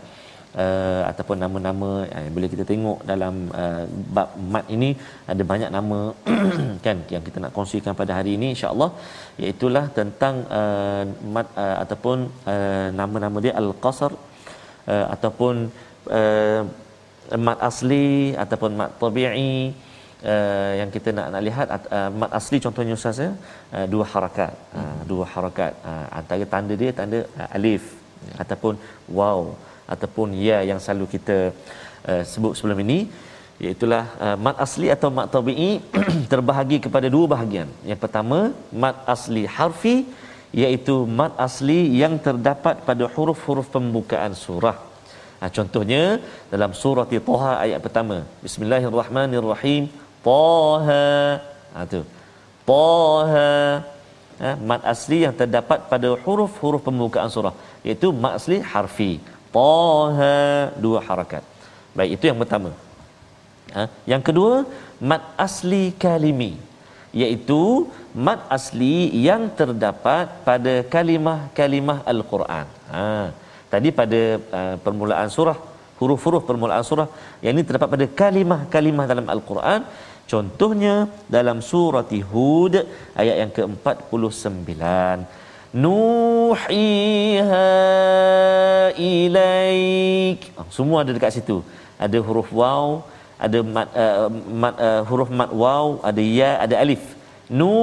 uh, 0.65 1.03
ataupun 1.11 1.37
nama-nama 1.45 1.91
uh, 2.15 2.23
yang 2.25 2.35
boleh 2.37 2.51
kita 2.55 2.65
tengok 2.71 2.99
dalam 3.11 3.35
uh, 3.63 3.85
bab 4.17 4.31
mat 4.55 4.67
ini 4.77 4.91
ada 5.33 5.43
banyak 5.53 5.71
nama 5.79 6.01
kan 6.87 6.99
yang 7.15 7.23
kita 7.29 7.41
nak 7.45 7.55
kongsikan 7.59 7.99
pada 8.01 8.15
hari 8.19 8.33
ini 8.39 8.49
insyaallah 8.55 8.91
iaitu 9.43 9.69
tentang 9.99 10.37
uh, 10.61 11.05
mat 11.37 11.49
uh, 11.65 11.77
ataupun 11.85 12.19
uh, 12.53 12.89
nama-nama 13.01 13.39
dia 13.47 13.55
al-qasr 13.63 14.13
uh, 14.93 15.07
ataupun 15.15 15.55
uh, 16.21 16.63
mat 17.47 17.59
asli 17.69 18.09
ataupun 18.45 18.71
mat 18.81 18.91
tabi'i 19.03 19.53
uh, 20.33 20.73
yang 20.81 20.91
kita 20.97 21.11
nak 21.19 21.29
nak 21.35 21.43
lihat 21.49 21.67
uh, 21.97 22.11
mat 22.21 22.33
asli 22.39 22.59
contohnya 22.67 22.95
ustaz 22.99 23.19
ya 23.25 23.31
uh, 23.77 23.87
dua 23.93 24.05
harakat 24.13 24.53
uh, 24.81 24.99
dua 25.11 25.25
harakat 25.35 25.73
uh, 25.91 26.07
antara 26.19 26.47
tanda 26.55 26.75
dia 26.83 26.93
tanda 26.99 27.21
uh, 27.41 27.49
alif 27.57 27.85
ya. 28.29 28.35
ataupun 28.45 28.75
waw 29.19 29.41
ataupun 29.95 30.35
ya 30.49 30.59
yang 30.71 30.81
selalu 30.85 31.07
kita 31.15 31.39
uh, 32.11 32.23
sebut 32.33 32.53
sebelum 32.59 32.81
ini 32.87 32.99
iaitulah 33.65 34.05
uh, 34.25 34.37
mat 34.45 34.57
asli 34.65 34.87
atau 34.97 35.09
mat 35.19 35.29
tabi'i 35.37 35.71
terbahagi 36.33 36.79
kepada 36.87 37.09
dua 37.15 37.27
bahagian. 37.35 37.69
Yang 37.91 38.01
pertama 38.05 38.39
mat 38.85 38.97
asli 39.15 39.45
harfi 39.59 39.97
iaitu 40.63 40.97
mat 41.19 41.33
asli 41.47 41.79
yang 42.03 42.15
terdapat 42.27 42.85
pada 42.89 43.05
huruf-huruf 43.15 43.69
pembukaan 43.77 44.35
surah. 44.45 44.77
Ha, 45.41 45.49
contohnya 45.57 46.03
dalam 46.53 46.73
surah 46.83 47.07
Taha 47.29 47.53
ayat 47.65 47.81
pertama. 47.87 48.17
Bismillahirrahmanirrahim. 48.45 49.85
Taha. 50.29 51.05
Ha 51.75 51.81
tu. 51.93 52.01
Taha. 52.71 53.53
Ha, 54.41 54.51
mat 54.71 54.83
asli 54.93 55.19
yang 55.25 55.35
terdapat 55.41 55.89
pada 55.93 56.09
huruf-huruf 56.25 56.83
pembukaan 56.89 57.33
surah 57.37 57.55
iaitu 57.87 58.09
mat 58.25 58.35
asli 58.41 58.59
harfi. 58.73 59.13
Taha 59.55 60.37
dua 60.85 60.99
harakat. 61.09 61.43
Baik 61.99 62.11
itu 62.17 62.25
yang 62.31 62.39
pertama. 62.43 62.71
Ha? 63.77 63.85
Yang 64.13 64.23
kedua, 64.29 64.55
mat 65.11 65.23
asli 65.47 65.85
kalimi 66.05 66.53
iaitu 67.23 67.63
mat 68.27 68.41
asli 68.57 68.95
yang 69.29 69.43
terdapat 69.61 70.27
pada 70.49 70.75
kalimah-kalimah 70.95 71.99
al-Quran. 72.13 72.67
Ha, 72.93 73.07
tadi 73.73 73.89
pada 74.01 74.21
uh, 74.59 74.77
permulaan 74.85 75.31
surah, 75.37 75.57
huruf-huruf 76.01 76.45
permulaan 76.51 76.85
surah 76.91 77.09
yang 77.45 77.53
ini 77.57 77.65
terdapat 77.69 77.89
pada 77.95 78.07
kalimah-kalimah 78.23 79.07
dalam 79.13 79.29
al-Quran. 79.37 79.81
Contohnya 80.33 80.95
dalam 81.35 81.59
surah 81.71 82.05
Hud 82.31 82.75
ayat 83.23 83.37
yang 83.43 83.51
ke-49. 83.57 84.73
Nuhiha 85.85 87.69
ilaik. 88.97 90.39
Oh, 90.61 90.69
semua 90.77 90.99
ada 91.05 91.13
dekat 91.17 91.37
situ. 91.37 91.57
Ada 92.05 92.19
huruf 92.27 92.49
waw, 92.61 93.05
ada 93.47 93.59
mat, 93.75 93.89
uh, 94.05 94.29
mat 94.63 94.75
uh, 94.87 95.03
huruf 95.09 95.29
mat 95.41 95.51
waw, 95.63 95.87
ada 96.11 96.23
ya, 96.39 96.51
ada 96.65 96.75
alif. 96.85 97.05
Nu 97.59 97.75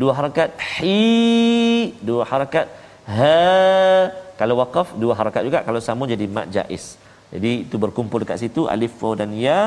dua 0.00 0.12
harakat, 0.18 0.48
hi 0.72 1.92
dua 2.08 2.22
harakat, 2.30 2.66
ha 3.16 3.36
kalau 4.40 4.54
waqaf 4.62 4.88
dua 5.02 5.12
harakat 5.20 5.42
juga, 5.48 5.60
kalau 5.68 5.80
sambung 5.84 6.08
jadi 6.14 6.24
mat 6.36 6.48
jaiz. 6.56 6.84
Jadi 7.34 7.52
itu 7.68 7.76
berkumpul 7.84 8.24
dekat 8.24 8.38
situ 8.44 8.64
alif 8.74 8.96
waw 9.04 9.12
dan 9.20 9.30
ya 9.46 9.60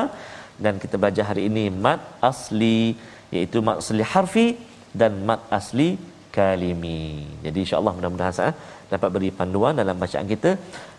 dan 0.64 0.74
kita 0.82 0.98
belajar 1.02 1.24
hari 1.30 1.42
ini 1.50 1.64
mat 1.84 2.00
asli 2.30 2.98
iaitu 3.34 3.58
mat 3.66 3.76
asli 3.82 4.02
harfi 4.14 4.46
dan 5.00 5.12
mat 5.28 5.40
asli 5.58 5.88
kalimi. 6.36 7.02
Jadi 7.44 7.58
insya-Allah 7.64 7.92
mudah-mudahan 7.96 8.34
saya 8.38 8.52
dapat 8.92 9.08
beri 9.14 9.30
panduan 9.38 9.74
dalam 9.80 9.96
bacaan 10.02 10.26
kita 10.32 10.50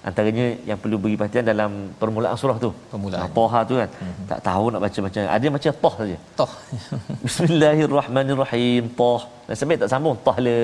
antaranya 0.09 0.45
yang 0.69 0.77
perlu 0.83 0.97
beri 1.03 1.15
perhatian 1.19 1.45
dalam 1.51 1.71
permulaan 2.01 2.37
surah 2.41 2.57
tu. 2.65 2.69
Permulaan. 2.93 3.29
Toha 3.37 3.59
tu 3.69 3.75
kan. 3.81 3.89
Mm-hmm. 3.89 4.25
Tak 4.31 4.39
tahu 4.49 4.65
nak 4.73 4.81
baca 4.85 4.99
macam 5.07 5.21
ada 5.37 5.47
macam 5.55 5.71
toh 5.83 5.93
saja. 6.01 6.17
toh 6.39 6.51
Bismillahirrahmanirrahim. 7.25 8.83
Toh. 9.01 9.21
Dan 9.47 9.55
sampai 9.59 9.77
tak 9.83 9.91
sambung 9.93 10.15
toh 10.27 10.37
le. 10.45 10.57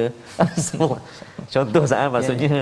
Contoh 1.54 1.84
saya 1.92 2.08
maksudnya 2.16 2.54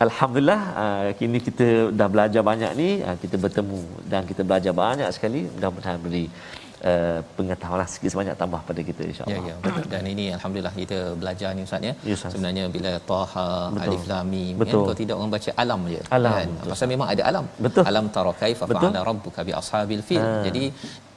Alhamdulillah 0.00 0.62
uh, 0.82 1.08
kini 1.18 1.38
kita 1.46 1.66
dah 1.92 2.08
belajar 2.12 2.40
banyak 2.50 2.72
ni 2.80 2.88
uh, 3.04 3.16
kita 3.22 3.36
bertemu 3.36 3.80
dan 4.12 4.24
kita 4.30 4.42
belajar 4.48 4.72
banyak 4.72 5.08
sekali 5.16 5.44
mudah-mudahan 5.54 6.00
beri 6.04 6.24
uh, 6.90 7.18
pengetahuan 7.36 7.88
sikit 7.94 8.10
sebanyak 8.14 8.36
tambah 8.42 8.60
pada 8.68 8.80
kita 8.88 9.02
insyaallah. 9.10 9.44
Ya 9.50 9.56
ya. 9.70 9.82
Dan 9.92 10.04
ini 10.12 10.24
alhamdulillah 10.36 10.74
kita 10.82 10.98
belajar 11.22 11.50
ni 11.56 11.62
ustaz 11.68 11.88
ya. 11.88 11.94
Ya, 12.08 12.14
Ustaz. 12.18 12.30
Sebenarnya 12.34 12.64
bila 12.76 12.92
Taha, 13.10 13.48
Betul. 13.74 13.82
Alif 13.84 14.04
Lam 14.12 14.26
Mim 14.32 14.52
kan 14.54 14.60
Betul. 14.62 14.82
kalau 14.86 14.98
tidak 15.02 15.14
orang 15.20 15.32
baca 15.36 15.50
alam 15.64 15.80
je. 15.94 16.00
Alam, 16.18 16.34
Kan? 16.36 16.48
betul. 16.56 16.70
Pasal 16.72 16.86
memang 16.94 17.08
ada 17.14 17.22
alam. 17.30 17.46
Betul. 17.66 17.82
Alam 17.90 18.04
tara 18.16 18.32
kaifa 18.42 18.64
fa'ala 18.70 19.00
rabbuka 19.10 19.40
bi 19.48 19.52
ashabil 19.60 20.02
fil. 20.08 20.24
Ha. 20.24 20.32
Jadi 20.48 20.64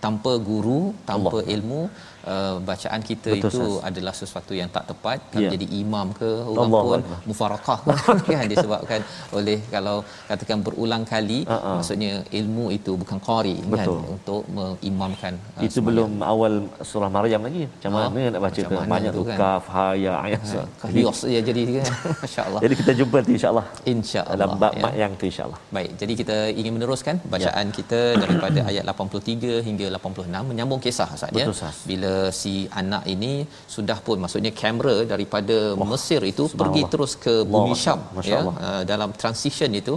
tanpa 0.03 0.31
guru, 0.49 0.81
tanpa 1.09 1.37
Allah. 1.39 1.53
ilmu 1.55 1.81
uh, 2.25 2.55
bacaan 2.61 3.01
kita 3.01 3.29
Betul, 3.31 3.49
itu 3.49 3.59
Ustaz. 3.69 3.87
adalah 3.89 4.13
sesuatu 4.13 4.53
yang 4.53 4.69
tak 4.69 4.85
tepat 4.85 5.17
kalau 5.29 5.41
Ya. 5.43 5.49
jadi 5.51 5.67
imam 5.75 6.07
ke 6.11 6.29
orang 6.45 6.63
Allah 6.63 6.81
pun 6.83 6.99
Allah. 7.01 7.19
mufarakah 7.25 7.79
kan 8.27 8.45
disebabkan 8.45 8.99
oleh 9.31 9.57
kalau 9.67 9.95
katakan 10.25 10.59
berulang 10.61 11.03
kali 11.03 11.39
Ha-ha. 11.45 11.71
maksudnya 11.77 12.11
ilmu 12.31 12.71
itu 12.71 12.91
bukan 12.95 13.17
qari 13.19 13.55
kan 13.61 13.87
untuk 14.09 14.41
mengimamkan 14.49 15.33
uh, 15.57 15.61
Itu 15.61 15.79
belum 15.81 16.23
awal 16.23 16.53
surah 16.81 17.09
Maryam 17.09 17.41
lagi. 17.41 17.63
Macam 17.67 17.91
Ah, 17.93 18.09
mana 18.09 18.27
nak 18.29 18.41
baca 18.41 18.59
macam 18.63 18.89
Banyak 18.89 19.11
tu 19.11 19.23
kan? 19.23 19.37
kaf, 19.37 19.65
ha, 19.69 19.85
ya, 19.95 20.13
ayat. 20.19 20.41
Jadi, 20.43 20.93
Hios 20.95 21.19
je 21.25 21.41
jadi 21.41 21.61
kan 21.77 21.85
masya-Allah 22.23 22.59
jadi 22.59 22.73
kita 22.75 22.91
jumpa 22.93 23.15
nanti 23.19 23.33
insya-Allah 23.33 23.65
insya-Allah 23.85 24.37
dalam 24.39 24.57
bab 24.57 24.73
ya. 24.73 24.89
yang 25.01 25.11
tu 25.13 25.25
insya-Allah. 25.25 25.59
Baik, 25.69 25.89
jadi 25.95 26.13
kita 26.15 26.37
ingin 26.51 26.71
meneruskan 26.73 27.15
bacaan 27.25 27.65
ya. 27.65 27.73
kita 27.73 27.99
daripada 28.15 28.59
ayat 28.65 28.83
83 28.85 29.61
hingga 29.61 29.85
86 29.91 30.49
menyambung 30.49 30.79
kisah 30.79 31.09
Ustaz 31.09 31.29
ya. 31.33 31.45
Bila 31.83 32.12
si 32.39 32.53
anak 32.81 33.03
ini 33.13 33.31
sudah 33.75 33.97
pun 34.05 34.17
maksudnya 34.23 34.51
kamera 34.61 34.95
daripada 35.13 35.57
oh, 35.81 35.87
Mesir 35.91 36.21
itu 36.31 36.43
pergi 36.61 36.81
terus 36.93 37.13
ke 37.25 37.33
bumi 37.53 37.75
Syam 37.83 37.99
ya 38.31 38.39
Allah. 38.41 38.55
uh, 38.67 38.81
dalam 38.91 39.09
transition 39.21 39.71
itu 39.81 39.93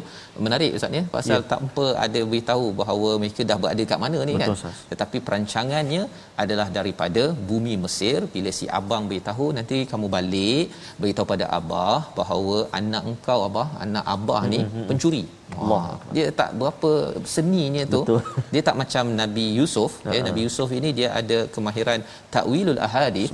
menarik 0.46 0.70
Ustaz 0.78 0.98
ya 0.98 1.04
pasal 1.16 1.38
Ya. 1.38 1.46
tanpa 1.52 1.84
ada 2.04 2.20
beritahu 2.30 2.66
bahawa 2.80 3.08
mereka 3.22 3.42
dah 3.50 3.58
berada 3.62 3.82
kat 3.90 3.98
mana 4.04 4.18
ni 4.28 4.34
Betul, 4.36 4.42
kan. 4.42 4.56
Ustaz. 4.58 4.76
Tetapi 4.92 5.16
perancangannya 5.26 6.02
adalah 6.44 6.68
daripada 6.78 7.22
bumi 7.50 7.74
Mesir 7.84 8.18
bila 8.34 8.50
si 8.58 8.66
abang 8.80 9.04
beritahu 9.10 9.46
nanti 9.58 9.78
kamu 9.92 10.06
balik 10.16 10.66
beritahu 11.02 11.28
pada 11.32 11.46
abah 11.58 12.00
bahawa 12.20 12.56
anak 12.80 13.02
engkau 13.12 13.38
abah 13.48 13.68
anak 13.86 14.04
abah 14.16 14.42
ni 14.54 14.60
pencuri. 14.90 15.24
Allah. 15.46 15.64
Allah. 15.64 15.82
Dia 16.14 16.26
tak 16.40 16.50
berapa 16.60 16.90
seninya 17.34 17.82
tu. 17.94 18.00
Betul. 18.06 18.20
Dia 18.52 18.62
tak 18.68 18.76
macam 18.82 19.04
Nabi 19.20 19.44
Yusuf. 19.58 19.92
Ya, 20.14 20.20
Nabi 20.28 20.40
Yusuf 20.46 20.68
ini 20.78 20.90
dia 20.98 21.08
ada 21.20 21.38
kemahiran 21.54 22.00
takwilul 22.34 22.80
ahadith. 22.86 23.32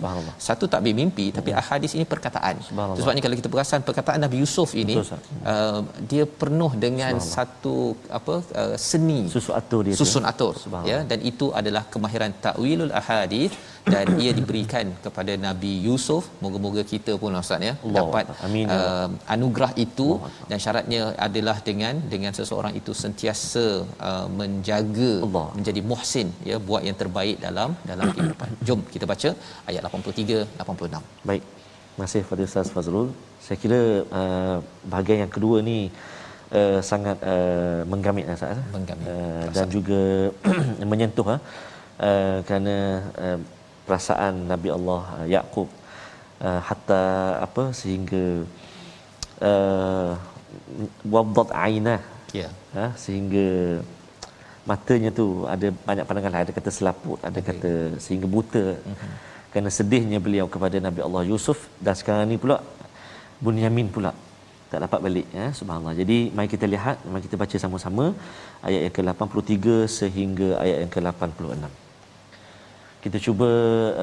Satu 0.49 0.65
takbir 0.73 0.95
mimpi 1.01 1.27
tapi 1.37 1.51
ahadith 1.63 1.95
ini 1.99 2.05
perkataan. 2.15 2.57
Sebabnya 3.01 3.23
kalau 3.27 3.37
kita 3.41 3.51
perasan 3.55 3.81
perkataan 3.89 4.21
Nabi 4.27 4.37
Yusuf 4.43 4.71
ini 4.83 4.95
Betul, 4.99 5.07
Ustaz. 5.07 5.23
uh, 5.53 5.81
dia 6.11 6.25
penuh 6.43 6.73
dengan 6.85 7.15
satu 7.35 7.77
apa 8.19 8.35
uh, 8.63 8.77
seni 8.91 9.21
Susun 9.35 9.55
atur 9.61 9.83
dia 9.87 9.97
susun 10.01 10.25
atur 10.31 10.55
Subhanallah. 10.65 10.91
ya 10.93 10.99
dan 11.11 11.19
itu 11.31 11.47
adalah 11.61 11.83
kemahiran 11.95 12.33
takwilul 12.47 12.93
ahadith 13.01 13.55
dan 13.92 14.07
ia 14.25 14.33
diberikan 14.38 14.87
kepada 15.05 15.33
Nabi 15.47 15.73
Yusuf 15.87 16.25
moga-moga 16.45 16.83
kita 16.92 17.12
pun 17.23 17.38
ustaz 17.40 17.68
ya 17.68 17.75
Allah. 17.75 17.95
dapat 17.99 18.25
Amin, 18.47 18.66
uh, 18.77 19.09
anugerah 19.35 19.73
itu 19.85 20.09
dan 20.51 20.59
syaratnya 20.64 21.03
adalah 21.27 21.57
dengan 21.68 21.97
dengan 22.12 22.33
seseorang 22.38 22.75
itu 22.81 22.95
sentiasa 23.05 23.64
uh, 24.09 24.27
menjaga 24.40 25.12
Allah. 25.27 25.47
menjadi 25.57 25.83
muhsin 25.92 26.31
ya 26.51 26.59
buat 26.68 26.85
yang 26.88 26.99
terbaik 27.03 27.38
dalam 27.47 27.73
dalam 27.90 28.07
kehidupan 28.14 28.51
jom 28.68 28.83
kita 28.95 29.09
baca 29.14 29.33
ayat 29.73 29.83
83 29.90 30.38
86 30.68 31.29
baik 31.31 31.45
Terima 31.92 32.09
kasih 32.09 32.23
Fadil 32.25 32.49
Ustaz 32.49 32.68
Fazrul. 32.73 33.09
Saya 33.45 33.57
kira 33.62 33.79
uh, 34.18 34.57
bahagian 34.88 35.18
yang 35.23 35.33
kedua 35.35 35.61
ni 35.61 35.92
uh, 36.59 36.81
sangat 36.81 37.21
uh, 37.21 37.85
menggamit 37.85 38.25
Ustaz. 38.33 38.57
Menggamit. 38.73 39.07
Uh, 39.12 39.45
dan 39.57 39.68
juga 39.68 40.01
menyentuh 40.92 41.27
uh, 41.35 41.37
uh, 41.37 42.38
kerana 42.49 42.77
uh, 43.25 43.38
perasaan 43.92 44.35
Nabi 44.52 44.68
Allah 44.76 45.02
uh, 45.16 45.26
Yaqub 45.35 45.68
uh, 46.46 46.61
hatta 46.68 47.02
apa 47.46 47.64
sehingga 47.81 48.24
uh, 49.50 50.12
wabdat 51.14 51.50
ainah 51.66 52.00
ya 52.38 52.48
yeah. 52.48 52.52
uh, 52.83 52.90
sehingga 53.05 53.48
matanya 54.70 55.11
tu 55.20 55.26
ada 55.55 55.68
banyak 55.88 56.07
pandangan 56.09 56.40
ada 56.40 56.55
kata 56.59 56.70
selaput 56.78 57.20
ada 57.28 57.38
okay. 57.38 57.48
kata 57.50 57.72
sehingga 58.05 58.26
buta 58.35 58.66
uh-huh 58.92 59.14
kerana 59.52 59.70
sedihnya 59.78 60.18
beliau 60.26 60.46
kepada 60.52 60.76
Nabi 60.87 61.00
Allah 61.07 61.22
Yusuf 61.31 61.59
dan 61.85 61.94
sekarang 62.00 62.26
ni 62.33 62.37
pula 62.44 62.57
Bunyamin 63.44 63.88
pula 63.96 64.12
tak 64.72 64.81
dapat 64.85 65.00
balik 65.07 65.26
ya 65.38 65.46
subhanallah. 65.59 65.92
Jadi 66.00 66.18
mari 66.37 66.48
kita 66.55 66.66
lihat 66.74 67.05
mari 67.12 67.22
kita 67.26 67.37
baca 67.42 67.57
sama-sama 67.64 68.05
ayat 68.68 68.81
yang 68.88 68.94
ke-83 68.96 69.66
sehingga 69.98 70.48
ayat 70.64 70.76
yang 70.83 70.92
ke-86. 70.94 71.82
Kita 73.03 73.19
cuba 73.19 73.51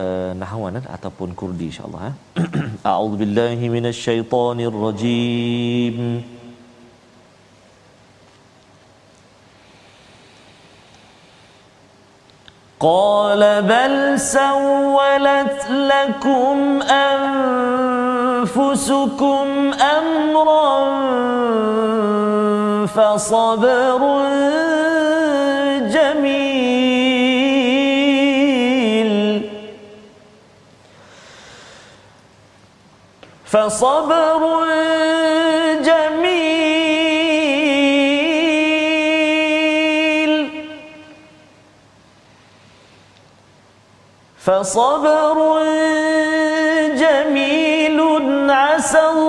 uh, 0.01 0.31
nahwan 0.35 0.75
eh, 0.79 0.85
ataupun 0.95 1.31
kurdi 1.31 1.71
insya-Allah 1.71 2.11
eh. 2.11 2.15
A'udzubillahi 2.91 3.65
minasyaitonirrajim. 3.75 5.95
rajim. 5.95 6.37
قال 12.79 13.61
بل 13.61 14.19
سولت 14.19 15.69
لكم 15.69 16.79
انفسكم 18.41 19.71
امرا 19.99 20.85
فصبر 22.85 24.01
فصبر 33.51 34.43
فصبر 44.37 45.37
جميل 47.01 47.99
عسى 48.51 48.99
الله 48.99 49.28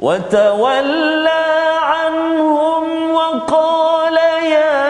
وتولى 0.00 1.46
عنهم 1.82 3.12
وقال 3.12 4.16
يا 4.44 4.80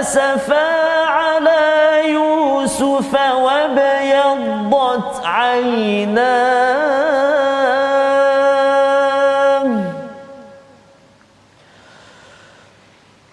أسفا 0.00 0.68
على 1.04 2.02
يوسف 2.08 3.12
وابيضت 3.34 5.12
عيناه 5.24 6.48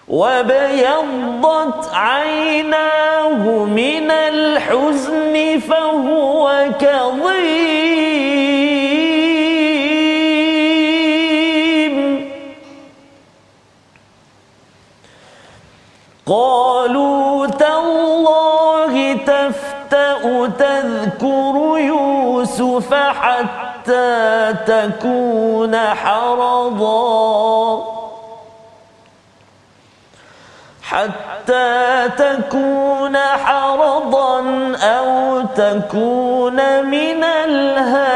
وابيضت 0.07 1.89
عيناه 1.93 3.43
من 3.65 4.11
الحزن 4.11 5.59
فهو 5.69 6.65
كظيم. 6.79 7.74
قالوا 16.27 17.47
تالله 17.47 19.13
تفتأ 19.13 20.47
تذكر 20.47 21.55
يوسف 21.77 22.93
حتى 22.93 24.53
تكون 24.67 25.77
حرضاً. 25.77 27.25
حتى 30.89 32.09
تكون 32.17 33.17
حرضا 33.17 34.39
أو 34.75 35.41
تكون 35.41 36.85
من 36.85 37.23
الهالكين. 37.23 38.15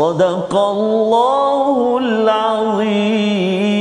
صدق 0.00 0.52
الله 0.74 1.76
العظيم 2.04 3.78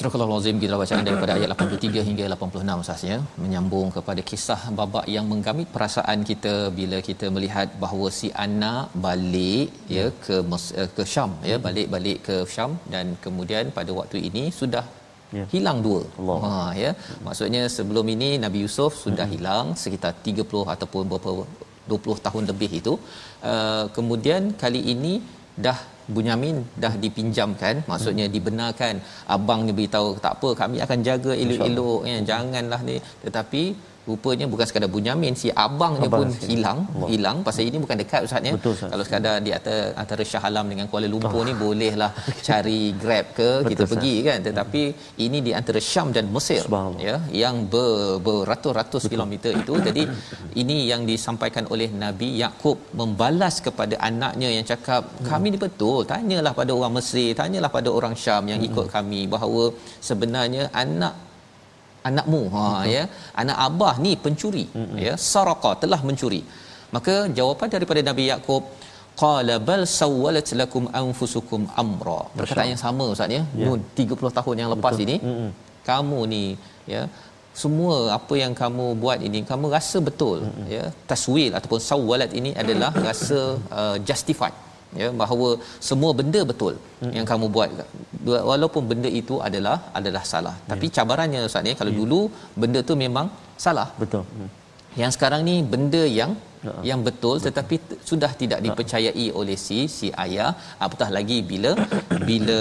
Surah 0.00 0.24
Al-Azim 0.26 0.56
kita 0.62 0.74
bacaan 0.80 1.04
daripada 1.08 1.32
ayat 1.38 1.48
83 1.54 2.04
hingga 2.08 2.24
86 2.34 2.86
sahaja 2.88 3.16
menyambung 3.42 3.88
kepada 3.96 4.22
kisah 4.30 4.60
babak 4.78 5.06
yang 5.14 5.26
menggamit 5.32 5.66
perasaan 5.74 6.18
kita 6.30 6.54
bila 6.78 6.98
kita 7.08 7.26
melihat 7.34 7.68
bahawa 7.82 8.06
si 8.18 8.28
Anna 8.44 8.72
balik 9.06 9.68
ya 9.96 10.06
ke 10.24 10.36
eh, 10.80 10.88
ke 10.96 11.04
Syam 11.12 11.32
ya 11.50 11.58
balik-balik 11.66 12.18
ke 12.28 12.36
Syam 12.54 12.72
dan 12.94 13.06
kemudian 13.26 13.64
pada 13.78 13.92
waktu 13.98 14.18
ini 14.30 14.44
sudah 14.60 14.84
ya. 15.38 15.44
hilang 15.54 15.78
dua. 15.86 16.00
Allah. 16.20 16.38
Ha 16.46 16.54
ya. 16.84 16.92
Maksudnya 17.26 17.62
sebelum 17.76 18.06
ini 18.14 18.30
Nabi 18.44 18.60
Yusuf 18.64 18.92
sudah 19.04 19.26
hmm. 19.26 19.34
hilang 19.36 19.66
sekitar 19.82 20.12
30 20.30 20.64
ataupun 20.74 21.04
berapa 21.12 21.34
20 21.91 22.25
tahun 22.25 22.43
lebih 22.51 22.69
itu 22.79 22.93
uh, 23.51 23.85
kemudian 23.97 24.53
kali 24.63 24.81
ini 24.93 25.13
dah 25.65 25.77
Bunyamin 26.13 26.57
dah 26.83 26.93
dipinjamkan 27.03 27.75
maksudnya 27.89 28.25
hmm. 28.27 28.33
dibenarkan. 28.35 28.95
Abang 29.35 29.61
ni 29.67 29.73
beritahu 29.77 30.09
tak 30.25 30.33
apa 30.37 30.49
kami 30.61 30.77
akan 30.85 30.99
jaga 31.07 31.31
elok-elok 31.43 32.01
ya 32.11 32.17
janganlah 32.29 32.81
ni. 32.89 32.97
Tetapi 33.25 33.63
rupanya 34.09 34.45
bukan 34.53 34.65
sekadar 34.69 34.89
Bunyamin 34.95 35.33
si 35.41 35.47
abangnya 35.65 36.07
Abang 36.09 36.21
pun 36.21 36.27
sikit. 36.33 36.49
hilang 36.51 36.79
Allah. 36.85 37.07
hilang. 37.11 37.37
Pasal 37.47 37.63
ini 37.69 37.77
bukan 37.83 37.97
dekat 38.01 38.21
ustaz 38.27 38.47
ya. 38.49 38.53
Betul, 38.57 38.73
kalau 38.93 39.03
sekadar 39.07 39.35
di 39.47 39.51
atas 39.57 39.79
antara 40.01 40.23
Shah 40.31 40.43
Alam 40.49 40.65
dengan 40.71 40.85
Kuala 40.91 41.07
Lumpur 41.13 41.41
ni 41.49 41.53
bolehlah 41.63 42.11
cari 42.47 42.81
Grab 43.01 43.25
ke 43.39 43.49
kita 43.71 43.83
Ustaz. 43.83 43.91
pergi 43.91 44.15
kan. 44.27 44.39
Tetapi 44.47 44.81
ini 45.25 45.37
di 45.47 45.51
antara 45.59 45.79
Syam 45.89 46.09
dan 46.17 46.27
Mesir 46.35 46.61
ya 47.07 47.15
yang 47.43 47.55
ber, 47.73 48.21
beratus-ratus 48.27 49.03
kilometer 49.13 49.51
itu. 49.63 49.73
Jadi 49.87 50.03
ini 50.61 50.77
yang 50.91 51.03
disampaikan 51.11 51.65
oleh 51.73 51.89
Nabi 52.05 52.29
Yakub 52.43 52.77
membalas 53.01 53.57
kepada 53.67 53.95
anaknya 54.09 54.49
yang 54.57 54.65
cakap 54.73 55.01
kami 55.31 55.47
ni 55.55 55.59
betul 55.65 55.99
tanyalah 56.13 56.53
pada 56.61 56.71
orang 56.77 56.93
Mesir 56.99 57.29
tanyalah 57.41 57.71
pada 57.77 57.89
orang 57.97 58.13
Syam 58.23 58.43
yang 58.53 58.61
ikut 58.69 58.87
kami 58.95 59.21
bahawa 59.35 59.63
sebenarnya 60.09 60.63
anak 60.83 61.13
anakmu. 62.09 62.41
Ha 62.55 62.63
ya. 62.95 63.03
Anak 63.41 63.57
abah 63.67 63.95
ni 64.05 64.13
pencuri. 64.23 64.65
Ya 65.07 65.13
saraqa 65.31 65.71
telah 65.83 65.99
mencuri. 66.07 66.41
Maka 66.95 67.15
jawapan 67.37 67.69
daripada 67.75 68.01
Nabi 68.09 68.25
Yakub 68.31 68.63
qala 69.21 69.55
bal 69.67 69.83
sawwalat 69.99 70.49
lakum 70.61 70.83
anfusukum 71.01 71.61
amra. 71.83 72.19
Perkataan 72.39 72.71
yang 72.73 72.81
sama 72.85 73.05
ustaz 73.13 73.37
ya. 73.37 73.43
Nun 73.67 73.79
30 73.99 74.37
tahun 74.39 74.55
yang 74.61 74.69
lepas 74.75 74.93
Betul. 74.95 75.05
ini 75.05 75.15
Mm-mm. 75.29 75.49
kamu 75.89 76.19
ni 76.33 76.43
ya 76.93 77.03
semua 77.63 77.95
apa 78.17 78.33
yang 78.43 78.53
kamu 78.61 78.85
buat 79.03 79.19
ini 79.27 79.39
kamu 79.51 79.65
rasa 79.75 79.97
betul 80.07 80.37
Mm-mm. 80.43 80.65
ya? 80.75 80.85
Taswil 81.11 81.51
ataupun 81.57 81.79
sawwalat 81.89 82.31
ini 82.39 82.51
adalah 82.61 82.91
rasa 83.07 83.39
uh, 83.79 83.97
justified 84.09 84.55
ya 85.01 85.07
bahawa 85.21 85.47
semua 85.89 86.11
benda 86.19 86.41
betul 86.51 86.73
Mm. 87.03 87.13
yang 87.17 87.25
kamu 87.31 87.45
buat. 87.55 87.69
Walaupun 88.51 88.83
benda 88.91 89.09
itu 89.21 89.35
adalah 89.47 89.77
adalah 89.99 90.23
salah. 90.33 90.55
Tapi 90.71 90.85
cabarannya 90.97 91.41
ustaz 91.49 91.67
ya 91.71 91.75
kalau 91.81 91.93
dulu 92.01 92.19
benda 92.61 92.79
tu 92.89 92.95
memang 93.05 93.27
salah. 93.65 93.89
Betul. 94.03 94.23
Hmm. 94.35 94.51
yang 95.01 95.11
sekarang 95.15 95.41
ni 95.47 95.55
benda 95.73 96.03
yang 96.19 96.33
Ya. 96.67 96.73
yang 96.89 96.99
betul 97.07 97.35
tetapi 97.45 97.75
t- 97.87 97.97
sudah 98.09 98.29
tidak 98.41 98.59
dipercayai 98.65 99.25
oleh 99.39 99.57
si 99.65 99.79
si 99.95 100.07
ayah. 100.23 100.51
Apatah 100.85 101.09
lagi 101.17 101.37
bila 101.49 101.71
bila 102.29 102.57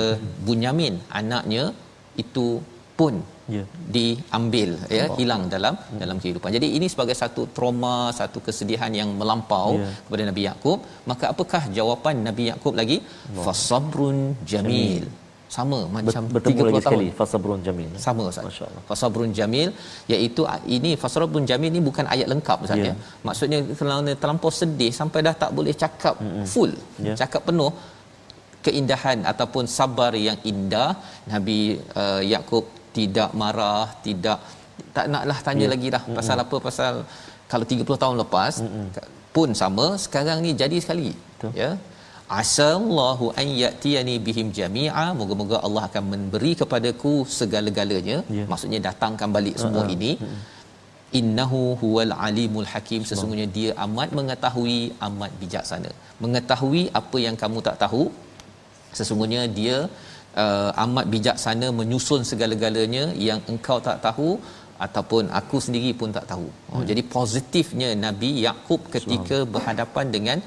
Bunyamin 0.47 0.95
anaknya 1.21 1.65
itu 2.23 2.47
pun 3.01 3.15
Ya. 3.55 3.63
diambil 3.95 4.71
ya 4.99 5.07
hilang 5.17 5.43
dalam 5.55 5.75
dalam 6.03 6.17
kehidupan. 6.23 6.51
Jadi 6.57 6.69
ini 6.77 6.87
sebagai 6.93 7.17
satu 7.23 7.43
trauma, 7.57 7.97
satu 8.21 8.39
kesedihan 8.47 8.93
yang 9.01 9.11
melampau 9.21 9.71
Ya. 9.81 9.89
kepada 10.07 10.23
Nabi 10.29 10.43
Yakub, 10.49 10.79
maka 11.11 11.25
apakah 11.33 11.63
jawapan 11.79 12.25
Nabi 12.29 12.45
Yakub 12.51 12.73
lagi? 12.81 12.97
Fasabrun 13.47 14.19
jamil. 14.53 15.05
Sama 15.57 15.79
macam 15.97 16.23
bertemu 16.35 16.57
30 16.57 16.67
lagi 16.67 16.75
tahun 16.75 16.85
sekali 16.87 17.09
fasabrun 17.19 17.61
jamil 17.67 17.91
sama 18.05 18.23
Ustaz. 18.31 18.47
Masya-Allah. 18.49 18.83
Fasabrun 18.91 19.33
jamil 19.39 19.69
iaitu 20.13 20.43
ini 20.77 20.93
fasabrun 21.03 21.45
jamil 21.51 21.71
ni 21.77 21.81
bukan 21.89 22.07
ayat 22.15 22.29
lengkap 22.33 22.59
Ustaz 22.67 22.81
Ya. 22.81 22.87
ya. 22.91 22.95
Maksudnya 23.29 23.59
kerana 23.81 24.13
terlampau 24.23 24.51
sedih 24.61 24.93
sampai 25.01 25.21
dah 25.27 25.35
tak 25.43 25.51
boleh 25.59 25.75
cakap 25.83 26.17
mm 26.29 26.47
full, 26.55 26.73
Ya. 27.09 27.15
cakap 27.23 27.43
penuh 27.51 27.71
keindahan 28.67 29.19
ataupun 29.33 29.65
sabar 29.79 30.13
yang 30.29 30.39
indah 30.53 30.91
Nabi 31.33 31.59
uh, 32.03 32.23
Yakub 32.35 32.65
tidak 32.99 33.31
marah, 33.41 33.87
tidak 34.07 34.39
tak 34.97 35.07
naklah 35.13 35.39
tanya 35.47 35.67
Ya. 35.67 35.73
lagi 35.75 35.89
dah 35.95 36.03
pasal 36.19 36.37
apa 36.45 36.57
pasal 36.67 36.95
kalau 37.53 37.65
30 37.73 37.99
tahun 38.03 38.17
lepas 38.23 38.55
pun 39.37 39.49
sama 39.61 39.87
sekarang 40.05 40.39
ni 40.45 40.51
jadi 40.63 40.77
sekali 40.85 41.11
Betul. 41.35 41.53
ya. 41.63 41.71
Asallahu 42.41 43.25
an 43.41 43.47
yatiyani 43.63 44.15
bihim 44.27 44.49
jami'a 44.59 45.05
moga-moga 45.19 45.57
Allah 45.67 45.83
akan 45.89 46.05
memberi 46.13 46.53
kepadaku 46.61 47.13
segala-galanya 47.39 48.17
Ya. 48.39 48.45
maksudnya 48.53 48.81
datangkan 48.89 49.29
balik 49.37 49.57
semua 49.63 49.85
ini. 49.97 50.13
Innahu 51.19 51.61
huwal 51.81 52.13
alimul 52.27 52.67
hakim 52.71 53.03
sesungguhnya 53.11 53.47
dia 53.57 53.71
amat 53.85 54.09
mengetahui 54.19 54.79
amat 55.09 55.33
bijaksana. 55.43 55.91
Mengetahui 56.25 56.83
apa 57.01 57.19
yang 57.27 57.37
kamu 57.43 57.59
tak 57.69 57.77
tahu 57.85 58.03
sesungguhnya 58.99 59.43
dia 59.59 59.77
uh, 59.79 59.89
amat 60.85 61.07
bijaksana 61.15 61.67
menyusun 61.79 62.21
segala-galanya 62.31 63.05
yang 63.29 63.41
engkau 63.53 63.79
tak 63.87 63.99
tahu 64.07 64.29
ataupun 64.87 65.31
aku 65.41 65.57
sendiri 65.67 65.91
pun 66.01 66.11
tak 66.17 66.27
tahu. 66.33 66.47
Oh, 66.51 66.79
Hmm. 66.83 66.87
jadi 66.91 67.03
positifnya 67.17 67.89
Nabi 68.07 68.31
Yakub 68.47 68.81
ketika 68.95 69.37
berhadapan 69.55 70.07
dengan 70.17 70.39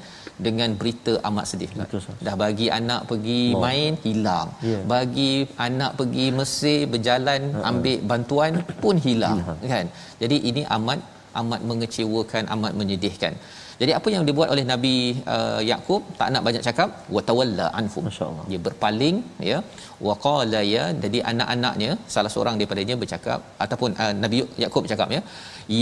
dengan 0.46 0.70
berita 0.80 1.12
amat 1.28 1.44
sedih. 1.50 1.70
Betul, 1.74 1.98
Ustaz. 1.98 2.20
Dah 2.26 2.34
bagi 2.42 2.66
anak 2.78 3.00
pergi 3.10 3.40
Allah. 3.50 3.62
main 3.64 3.92
hilang. 4.06 4.48
Ya. 4.70 4.80
Bagi 4.92 5.32
anak 5.66 5.90
pergi 5.98 6.26
Mesir 6.38 6.78
berjalan 6.92 7.40
ambil 7.70 7.98
bantuan 8.10 8.52
pun 8.82 8.96
hilang, 9.06 9.38
kan. 9.74 9.86
Jadi 10.22 10.36
ini 10.50 10.62
amat 10.76 10.98
amat 11.40 11.62
mengecewakan, 11.70 12.44
amat 12.56 12.72
menyedihkan. 12.80 13.34
Jadi 13.80 13.92
apa 13.98 14.08
yang 14.14 14.24
dibuat 14.28 14.48
oleh 14.54 14.64
Nabi 14.70 14.94
uh, 15.34 15.60
Yakub 15.70 16.02
tak 16.20 16.28
nak 16.34 16.42
banyak 16.46 16.62
cakap 16.68 16.88
wa 17.16 17.22
tawalla 17.28 17.66
anfum. 17.80 18.04
Masya-Allah. 18.08 18.44
Dia 18.50 18.60
berpaling 18.66 19.16
ya 19.50 19.58
wa 20.06 20.14
qala 20.26 20.60
ya 20.74 20.84
jadi 21.04 21.20
anak-anaknya 21.32 21.90
salah 22.14 22.32
seorang 22.34 22.56
daripadanya 22.58 22.96
bercakap 23.02 23.40
ataupun 23.66 23.90
uh, 24.02 24.14
Nabi 24.24 24.38
Yakub 24.64 24.82
bercakap 24.86 25.10
ya 25.16 25.22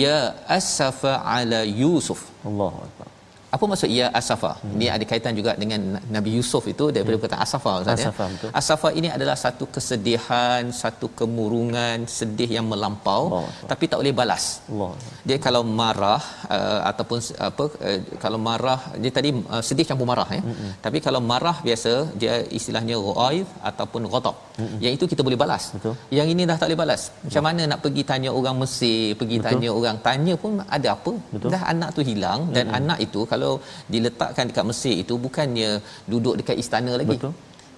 ya 0.04 0.16
asafa 0.61 1.14
ala 1.36 1.61
Yusuf. 1.82 2.22
Allahu 2.50 2.80
akbar 2.88 3.15
Apa 3.55 3.64
maksud 3.70 3.88
ya 3.99 4.07
asafa? 4.20 4.51
Hmm. 4.59 4.74
Ini 4.76 4.86
ada 4.94 5.05
kaitan 5.11 5.34
juga 5.38 5.53
dengan 5.62 5.80
Nabi 6.16 6.30
Yusuf 6.36 6.64
itu 6.72 6.84
daripada 6.94 7.16
perkataan 7.22 7.42
asafa 7.47 7.72
Ustaz 7.82 8.01
ya. 8.03 8.07
Asafa, 8.07 8.24
betul. 8.32 8.51
Asafa 8.61 8.88
ini 8.99 9.09
adalah 9.16 9.36
satu 9.44 9.64
kesedihan, 9.74 10.62
satu 10.82 11.07
kemurungan, 11.18 11.99
sedih 12.18 12.51
yang 12.57 12.66
melampau 12.72 13.22
Allah. 13.38 13.68
tapi 13.70 13.84
tak 13.90 13.99
boleh 14.03 14.14
balas. 14.20 14.44
Allah 14.70 14.92
Dia 15.28 15.38
kalau 15.47 15.62
marah 15.80 16.22
uh, 16.57 16.80
ataupun 16.90 17.18
apa 17.49 17.64
uh, 17.88 17.99
kalau 18.24 18.38
marah 18.49 18.80
dia 19.03 19.12
tadi 19.18 19.30
uh, 19.55 19.62
sedih 19.68 19.86
campur 19.90 20.09
marah 20.12 20.28
ya. 20.36 20.42
Mm-hmm. 20.42 20.70
Tapi 20.86 20.99
kalau 21.07 21.20
marah 21.30 21.57
biasa 21.68 21.92
dia 22.22 22.34
istilahnya 22.59 22.99
ghaib 23.07 23.49
ataupun 23.70 24.03
ghadab. 24.12 24.36
Mm-hmm. 24.59 24.78
Yang 24.84 24.92
itu 24.99 25.05
kita 25.12 25.22
boleh 25.28 25.38
balas. 25.44 25.64
Betul. 25.76 25.94
Yang 26.18 26.28
ini 26.34 26.42
dah 26.51 26.59
tak 26.61 26.66
boleh 26.68 26.80
balas. 26.82 27.03
Macam 27.26 27.42
mana 27.49 27.62
nak 27.72 27.80
pergi 27.86 28.03
tanya 28.11 28.30
orang 28.38 28.57
Mesir, 28.62 29.03
pergi 29.20 29.36
Betul. 29.38 29.49
tanya 29.49 29.70
orang 29.78 29.97
tanya 30.09 30.34
pun 30.44 30.53
ada 30.76 30.88
apa? 30.97 31.12
Betul. 31.34 31.49
Dah 31.55 31.62
anak 31.72 31.90
tu 31.97 32.03
hilang 32.11 32.40
dan 32.57 32.64
mm-hmm. 32.66 32.78
anak 32.80 32.99
itu 33.07 33.22
kalau 33.37 33.53
diletakkan 33.95 34.51
dekat 34.51 34.66
Mesir 34.72 34.95
itu 35.05 35.14
bukannya 35.26 35.70
duduk 36.12 36.34
dekat 36.43 36.59
istana 36.64 36.93
lagi. 37.01 37.16
Betul. 37.20 37.32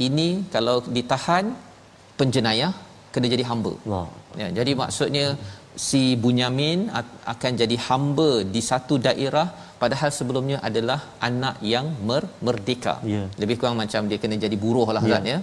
Ini 0.09 0.29
kalau 0.55 0.77
ditahan 0.97 1.47
penjenayah 2.21 2.73
kena 3.15 3.29
jadi 3.37 3.45
hamba. 3.51 3.75
Allah 3.87 4.07
Ya, 4.41 4.49
jadi 4.59 4.73
maksudnya 4.81 5.25
si 5.85 6.01
Bunyamin 6.23 6.81
akan 7.33 7.53
jadi 7.63 7.77
hamba 7.87 8.31
di 8.55 8.61
satu 8.69 8.95
daerah 9.07 9.47
padahal 9.83 10.11
sebelumnya 10.19 10.59
adalah 10.69 10.99
anak 11.29 11.57
yang 11.73 11.87
mer- 12.09 12.31
merdeka. 12.47 12.95
Ya. 13.15 13.23
Lebih 13.43 13.57
kurang 13.61 13.77
macam 13.83 14.11
dia 14.11 14.19
kena 14.23 14.37
jadi 14.45 14.57
buruh 14.65 14.87
lah 14.97 15.03
Ya. 15.07 15.13
kan 15.15 15.25
ya. 15.33 15.39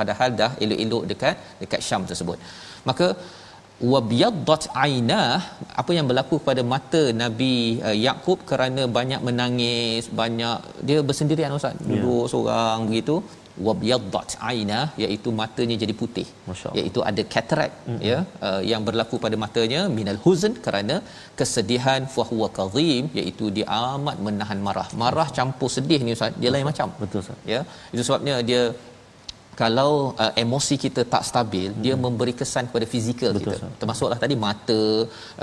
Padahal 0.00 0.28
dah 0.40 0.50
elok-elok 0.64 1.04
dekat 1.12 1.34
dekat 1.62 1.80
Syam 1.88 2.02
tersebut. 2.10 2.38
Maka 2.88 3.06
wabiyaddat 3.92 4.62
ainah 4.84 5.28
apa 5.80 5.90
yang 5.96 6.06
berlaku 6.10 6.36
pada 6.48 6.62
mata 6.72 7.02
Nabi 7.22 7.54
uh, 7.88 7.96
Yakub 8.06 8.38
kerana 8.50 8.82
banyak 8.96 9.20
menangis 9.28 10.06
banyak 10.20 10.58
dia 10.88 10.98
bersendirian 11.10 11.56
ustaz. 11.60 11.78
Duduk 11.90 12.24
seorang 12.32 12.82
begitu. 12.90 13.16
wabiyaddat 13.66 14.28
ainah 14.50 14.84
iaitu 15.02 15.30
matanya 15.40 15.76
jadi 15.82 15.94
putih. 16.00 16.26
Iaitu 16.78 17.00
ada 17.10 17.22
cataract 17.34 17.74
mm-hmm. 17.80 18.00
ya 18.10 18.18
uh, 18.48 18.62
yang 18.70 18.82
berlaku 18.88 19.16
pada 19.24 19.36
matanya. 19.44 19.80
Minal 19.98 20.20
huzn 20.24 20.54
kerana 20.66 20.96
kesedihan. 21.40 22.08
Fa 22.14 22.24
huwa 22.30 22.48
kadhim 22.58 23.04
iaitu 23.20 23.46
dia 23.56 23.66
amat 23.80 24.16
menahan 24.28 24.60
marah. 24.68 24.88
Marah 25.02 25.28
campur 25.38 25.70
sedih 25.76 26.00
ni 26.06 26.16
ustaz. 26.16 26.40
Dia 26.44 26.52
lain 26.54 26.66
macam. 26.70 26.88
Betul 27.02 27.20
Ustaz. 27.24 27.38
Ya. 27.54 27.60
Itu 27.94 28.02
sebabnya 28.08 28.36
dia 28.50 28.62
kalau 29.60 29.92
uh, 30.22 30.32
emosi 30.42 30.74
kita 30.84 31.02
tak 31.12 31.22
stabil 31.30 31.68
hmm. 31.70 31.80
dia 31.84 31.94
memberi 32.04 32.32
kesan 32.40 32.64
kepada 32.68 32.86
fizikal 32.92 33.32
Betul, 33.36 33.40
kita. 33.42 33.56
Ustaz. 33.58 33.78
termasuklah 33.80 34.18
tadi 34.22 34.36
mata 34.44 34.80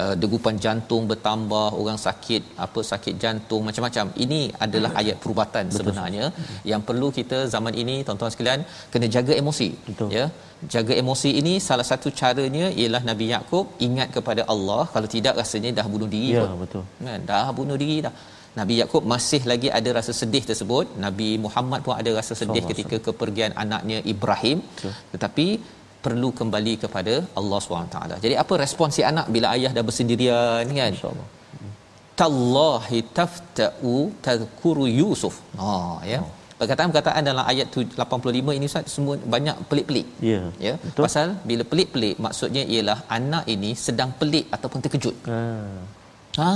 uh, 0.02 0.14
degupan 0.22 0.56
jantung 0.64 1.04
bertambah 1.12 1.68
orang 1.82 2.00
sakit 2.06 2.44
apa 2.66 2.80
sakit 2.92 3.14
jantung 3.24 3.62
macam-macam. 3.68 4.06
Ini 4.26 4.42
adalah 4.66 4.92
ayat 5.02 5.18
perubatan 5.24 5.66
Betul, 5.70 5.78
sebenarnya. 5.80 6.26
Yang 6.72 6.82
perlu 6.90 7.10
kita 7.20 7.40
zaman 7.56 7.76
ini 7.84 7.98
tuan-tuan 8.08 8.34
sekalian 8.36 8.64
kena 8.94 9.10
jaga 9.18 9.36
emosi 9.44 9.70
Betul. 9.90 10.10
ya. 10.20 10.28
Jaga 10.74 10.94
emosi 11.02 11.30
ini 11.42 11.54
salah 11.68 11.86
satu 11.90 12.08
caranya 12.22 12.66
ialah 12.82 13.04
Nabi 13.10 13.26
Yakub 13.34 13.66
ingat 13.88 14.10
kepada 14.16 14.42
Allah. 14.54 14.84
Kalau 14.96 15.08
tidak 15.16 15.36
rasanya 15.42 15.72
dah 15.78 15.88
bunuh 15.94 16.10
diri 16.16 16.32
ya 16.40 16.44
betul. 16.64 16.84
Kan? 17.06 17.22
Dah 17.30 17.48
bunuh 17.60 17.78
diri 17.84 17.98
dah 18.08 18.14
Nabi 18.60 18.76
Yakub 18.82 19.04
masih 19.14 19.42
lagi 19.52 19.70
ada 19.80 19.90
rasa 19.98 20.14
sedih 20.22 20.44
tersebut. 20.50 20.86
Nabi 21.06 21.30
Muhammad 21.46 21.82
pun 21.86 21.94
ada 22.02 22.12
rasa 22.20 22.34
sedih 22.42 22.64
Sallallahu 22.64 22.72
ketika 22.72 22.98
kepergian 23.08 23.54
anaknya 23.64 24.00
Ibrahim. 24.14 24.60
Betul. 24.70 24.94
tetapi 25.14 25.48
perlu 26.06 26.30
kembali 26.40 26.74
kepada 26.84 27.14
Allah 27.40 27.60
SWT 27.64 27.98
jadi 28.24 28.36
apa 28.44 28.54
respon 28.64 28.88
si 28.96 29.02
anak 29.12 29.26
bila 29.36 29.48
ayah 29.56 29.72
dah 29.78 29.84
bersendirian 29.88 30.64
kan? 30.80 30.92
Insyaallah. 30.96 31.28
Tallahi 32.22 33.00
tafta'u 33.20 33.96
tadhkuru 34.26 34.86
Yusuf. 35.00 35.36
Ha 35.62 35.74
ya. 36.12 36.20
Perkataan-perkataan 36.60 37.24
dalam 37.30 37.46
ayat 37.52 37.68
85 38.06 38.56
ini 38.58 38.66
Ustaz 38.70 38.92
semua 38.96 39.16
banyak 39.36 39.56
pelik-pelik. 39.70 40.08
Ya 40.32 40.42
ya 40.66 40.74
betul. 40.84 41.04
pasal 41.06 41.28
bila 41.50 41.64
pelik-pelik 41.72 42.16
maksudnya 42.26 42.64
ialah 42.74 42.98
anak 43.18 43.46
ini 43.54 43.72
sedang 43.86 44.12
pelik 44.22 44.48
ataupun 44.56 44.80
terkejut. 44.86 45.16
Ha. 45.32 45.40
Ha 46.40 46.52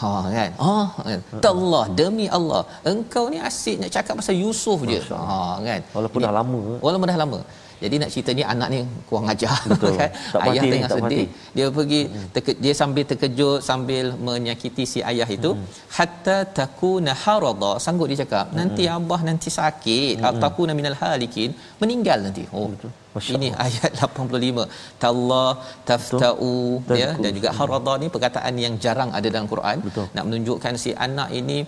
Ha 0.00 0.12
kan. 0.36 0.50
Oh 0.56 0.86
kan. 1.06 1.20
Allah 1.52 1.84
demi 2.00 2.26
Allah. 2.38 2.62
Engkau 2.92 3.24
ni 3.32 3.38
asyik 3.48 3.76
nak 3.82 3.90
cakap 3.96 4.14
pasal 4.20 4.34
Yusuf 4.42 4.78
je. 4.88 5.00
Ha 5.12 5.60
kan. 5.68 5.80
Walaupun 5.96 6.18
dah 6.24 6.32
lama. 6.38 6.62
Walaupun 6.84 7.06
dah 7.12 7.18
lama. 7.22 7.40
Jadi 7.84 7.94
nak 8.02 8.10
cerita 8.14 8.30
ni 8.38 8.44
anak 8.54 8.68
ni 8.74 8.80
kurang 9.08 9.26
ajar 9.32 9.58
Betul. 9.70 9.94
kan. 10.00 10.10
Tak 10.34 10.42
ayah 10.46 10.62
tengah 10.72 10.90
sedih. 10.94 11.26
Mati. 11.26 11.54
Dia 11.56 11.66
pergi 11.78 12.00
hmm. 12.06 12.26
teke, 12.34 12.52
dia 12.64 12.74
sambil 12.80 13.04
terkejut 13.10 13.60
sambil 13.70 14.04
menyakiti 14.28 14.86
si 14.92 15.00
ayah 15.10 15.28
itu 15.36 15.50
hmm. 15.56 15.68
hatta 15.96 16.38
takuna 16.58 17.14
harada 17.24 17.72
sanggup 17.84 18.08
dia 18.10 18.18
cakap 18.24 18.46
hmm. 18.48 18.56
nanti 18.58 18.82
abah 18.96 19.20
nanti 19.28 19.48
sakit 19.58 20.14
hmm. 20.22 20.42
takuna 20.44 20.72
minal 20.80 20.98
halikin 21.02 21.52
meninggal 21.82 22.20
nanti. 22.26 22.44
Oh. 22.56 22.68
Betul. 22.74 22.92
Masya 23.14 23.32
ini 23.36 23.48
Allah. 23.52 23.64
ayat 23.64 23.92
85 24.08 24.64
tallah 25.02 25.50
taftau 25.88 26.54
ya 27.00 27.10
dan 27.22 27.30
juga 27.38 27.50
harada 27.58 27.94
ni 28.02 28.06
perkataan 28.14 28.54
yang 28.64 28.74
jarang 28.84 29.10
ada 29.18 29.28
dalam 29.34 29.48
Quran 29.52 29.78
Betul. 29.86 30.06
nak 30.16 30.24
menunjukkan 30.28 30.74
si 30.84 30.90
anak 31.06 31.28
ini 31.40 31.58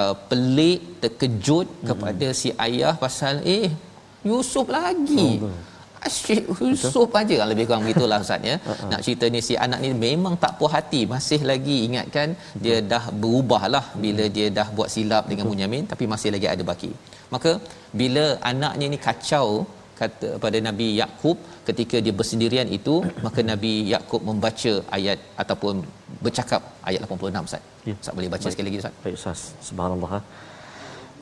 uh, 0.00 0.14
pelik 0.30 0.80
terkejut 1.02 1.66
hmm. 1.70 1.86
kepada 1.88 2.28
si 2.40 2.50
ayah 2.66 2.94
pasal 3.04 3.42
eh 3.56 3.66
Yusuf 4.30 4.66
lagi. 4.76 5.26
Oh, 5.46 5.52
Asyik 6.08 6.42
Yusuf 6.50 7.08
Betul. 7.12 7.20
aja 7.20 7.36
lebih 7.50 7.64
kurang 7.68 7.84
begitulah 7.86 8.18
ustaz 8.24 8.50
ya. 8.50 8.56
Uh-huh. 8.72 8.88
Nak 8.90 9.00
cerita 9.04 9.26
ni 9.34 9.40
si 9.46 9.54
anak 9.66 9.78
ni 9.84 9.90
memang 10.06 10.34
tak 10.42 10.52
puas 10.58 10.72
hati, 10.76 11.00
masih 11.14 11.40
lagi 11.50 11.76
ingatkan 11.88 12.28
Betul. 12.36 12.62
dia 12.64 12.76
dah 12.92 13.04
berubahlah 13.22 13.84
bila 14.04 14.24
dia 14.36 14.48
dah 14.58 14.66
buat 14.76 14.88
silap 14.94 15.24
dengan 15.30 15.46
Bunyamin 15.50 15.84
tapi 15.92 16.04
masih 16.14 16.30
lagi 16.34 16.48
ada 16.54 16.64
baki. 16.70 16.92
Maka 17.34 17.52
bila 18.00 18.24
anaknya 18.50 18.88
ni 18.94 18.98
kacau 19.06 19.46
kata 20.00 20.28
pada 20.44 20.58
Nabi 20.68 20.88
Yakub 21.00 21.36
ketika 21.68 21.96
dia 22.04 22.14
bersendirian 22.20 22.68
itu 22.78 22.94
maka 23.26 23.40
Nabi 23.52 23.74
Yakub 23.94 24.22
membaca 24.30 24.72
ayat 24.98 25.20
ataupun 25.44 25.74
bercakap 26.24 26.62
ayat 26.90 27.00
86 27.06 27.48
Ustaz. 27.48 27.62
Ya. 27.88 27.94
Ustaz 28.02 28.14
boleh 28.18 28.30
baca 28.34 28.44
Baik. 28.46 28.54
sekali 28.54 28.68
lagi 28.68 28.80
Ustaz. 28.82 28.94
Baik 29.04 29.16
Ustaz. 29.20 29.40
Subhanallah. 29.68 30.12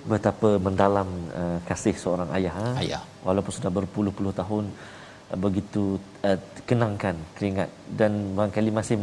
Betapa 0.03 0.59
mendalam 0.59 1.09
uh, 1.41 1.59
kasih 1.69 1.95
seorang 1.95 2.29
ayah 2.37 2.55
ha? 2.59 2.69
ayah. 2.83 3.03
Walaupun 3.27 3.53
sudah 3.55 3.71
berpuluh-puluh 3.71 4.35
tahun 4.35 4.65
uh, 5.31 5.39
begitu 5.39 5.83
uh, 6.27 6.39
kenangkan 6.67 7.15
keringat. 7.39 7.71
Dan 7.87 8.35
barangkali 8.35 8.71
masih 8.75 8.97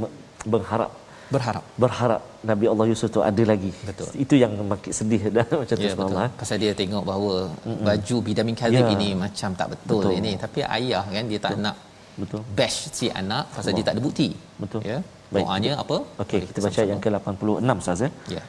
berharap. 0.43 0.91
Berharap. 1.29 1.63
Berharap 1.83 2.21
Nabi 2.49 2.65
Allah 2.71 2.85
Yusuf 2.91 3.09
tu 3.15 3.21
ada 3.29 3.43
lagi. 3.51 3.71
Betul. 3.89 4.07
Itu 4.23 4.35
yang 4.43 4.53
makin 4.73 4.91
sedih 4.99 5.21
dah 5.37 5.47
macam 5.61 5.75
tu 5.77 5.87
ya. 5.87 5.95
Ha? 5.95 6.25
pasal 6.41 6.57
dia 6.63 6.73
tengok 6.81 7.03
bahawa 7.05 7.33
Mm-mm. 7.69 7.85
baju 7.87 8.15
bidamin 8.27 8.55
khalid 8.61 8.83
ya. 8.83 8.89
ini 8.97 9.09
macam 9.23 9.49
tak 9.59 9.67
betul, 9.73 10.01
betul. 10.01 10.11
ini. 10.19 10.31
Tapi 10.43 10.59
ayah 10.77 11.05
kan 11.15 11.25
dia 11.31 11.39
tak 11.45 11.53
betul. 11.53 11.63
nak 11.65 11.75
betul. 12.21 12.41
bash 12.57 12.79
si 12.91 13.07
anak 13.21 13.43
pasal 13.55 13.71
Allah. 13.71 13.77
dia 13.77 13.85
tak 13.87 13.93
ada 13.95 14.01
bukti. 14.03 14.27
Betul. 14.57 14.81
Ya. 14.91 14.99
Doanya 15.29 15.73
apa? 15.83 15.97
Okey 16.25 16.41
kita 16.49 16.59
baca 16.65 16.81
yang 16.91 17.01
ke-86 17.05 17.77
ustaz 17.77 18.01
ya? 18.01 18.09
Ya 18.35 18.43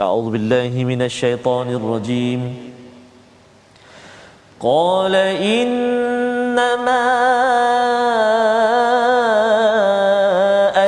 أعوذ 0.00 0.30
بالله 0.30 0.84
من 0.84 1.02
الشيطان 1.02 1.68
الرجيم. 1.68 2.72
قال 4.60 5.14
إنما 5.14 7.04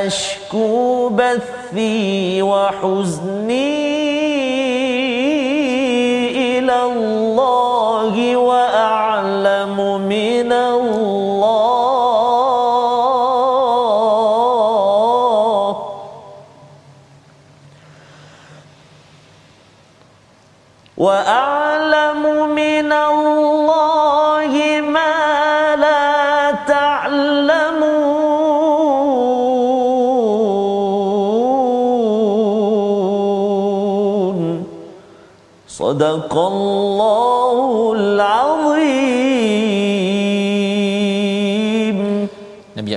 أشكو 0.07 1.09
بثي 1.09 2.41
وحزني 2.41 3.82
صدق 36.32 36.36
الله 36.36 36.81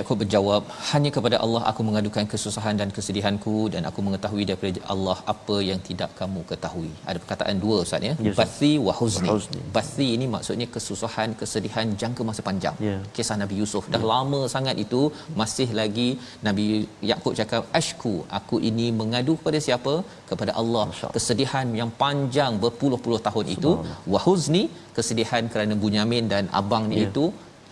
Yakub 0.07 0.19
berjawab, 0.23 0.63
"Hanya 0.89 1.09
kepada 1.15 1.37
Allah 1.45 1.61
aku 1.69 1.81
mengadukan 1.87 2.25
kesusahan 2.33 2.75
dan 2.81 2.89
kesedihanku 2.97 3.55
dan 3.73 3.81
aku 3.89 3.99
mengetahui 4.05 4.43
daripada 4.49 4.79
Allah 4.93 5.15
apa 5.33 5.55
yang 5.69 5.79
tidak 5.87 6.11
kamu 6.19 6.41
ketahui." 6.51 6.91
Ada 7.09 7.17
perkataan 7.23 7.55
dua 7.63 7.77
Ustaz 7.85 8.07
ya. 8.09 8.13
Yes, 8.27 8.37
Bathi 8.39 8.71
wa 8.85 8.93
huzni. 8.99 9.29
Bathi 9.77 10.07
ini 10.15 10.25
maksudnya 10.35 10.67
kesusahan, 10.75 11.35
kesedihan 11.41 11.91
jangka 12.03 12.23
masa 12.29 12.41
panjang. 12.47 12.77
Yeah. 12.87 13.03
Kisah 13.17 13.37
Nabi 13.43 13.55
Yusuf 13.61 13.83
dah 13.93 14.01
yeah. 14.01 14.09
lama 14.13 14.41
sangat 14.55 14.75
itu 14.85 15.01
masih 15.41 15.69
lagi 15.81 16.09
Nabi 16.47 16.65
Yakub 17.11 17.35
cakap, 17.41 17.63
"Ashku, 17.81 18.15
aku 18.39 18.63
ini 18.71 18.87
mengadu 19.03 19.35
kepada 19.41 19.59
siapa? 19.67 19.95
Kepada 20.31 20.53
Allah." 20.63 20.87
Kesedihan 21.19 21.67
yang 21.83 21.91
panjang 22.03 22.53
berpuluh-puluh 22.65 23.21
tahun 23.29 23.47
itu, 23.57 23.73
wa 24.15 24.21
huzni, 24.27 24.65
kesedihan 24.99 25.43
kerana 25.55 25.75
Bunyamin 25.83 26.27
dan 26.35 26.45
abangnya 26.61 26.99
yeah. 26.99 27.09
itu 27.09 27.25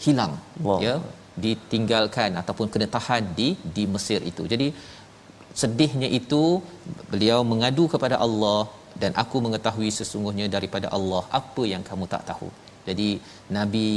hilang. 0.08 0.34
Wow. 0.68 0.80
Ya 0.88 0.96
ditinggalkan 1.44 2.32
ataupun 2.42 2.68
kena 2.74 2.88
tahan 2.96 3.24
di 3.40 3.48
di 3.78 3.86
Mesir 3.94 4.20
itu. 4.32 4.44
Jadi 4.54 4.68
sedihnya 5.62 6.10
itu 6.20 6.44
beliau 7.12 7.40
mengadu 7.52 7.86
kepada 7.94 8.16
Allah 8.26 8.62
dan 9.02 9.12
aku 9.24 9.38
mengetahui 9.46 9.90
sesungguhnya 10.00 10.46
daripada 10.56 10.88
Allah 10.98 11.24
apa 11.40 11.64
yang 11.74 11.84
kamu 11.90 12.06
tak 12.14 12.24
tahu. 12.32 12.50
Jadi 12.88 13.10
Nabi 13.58 13.88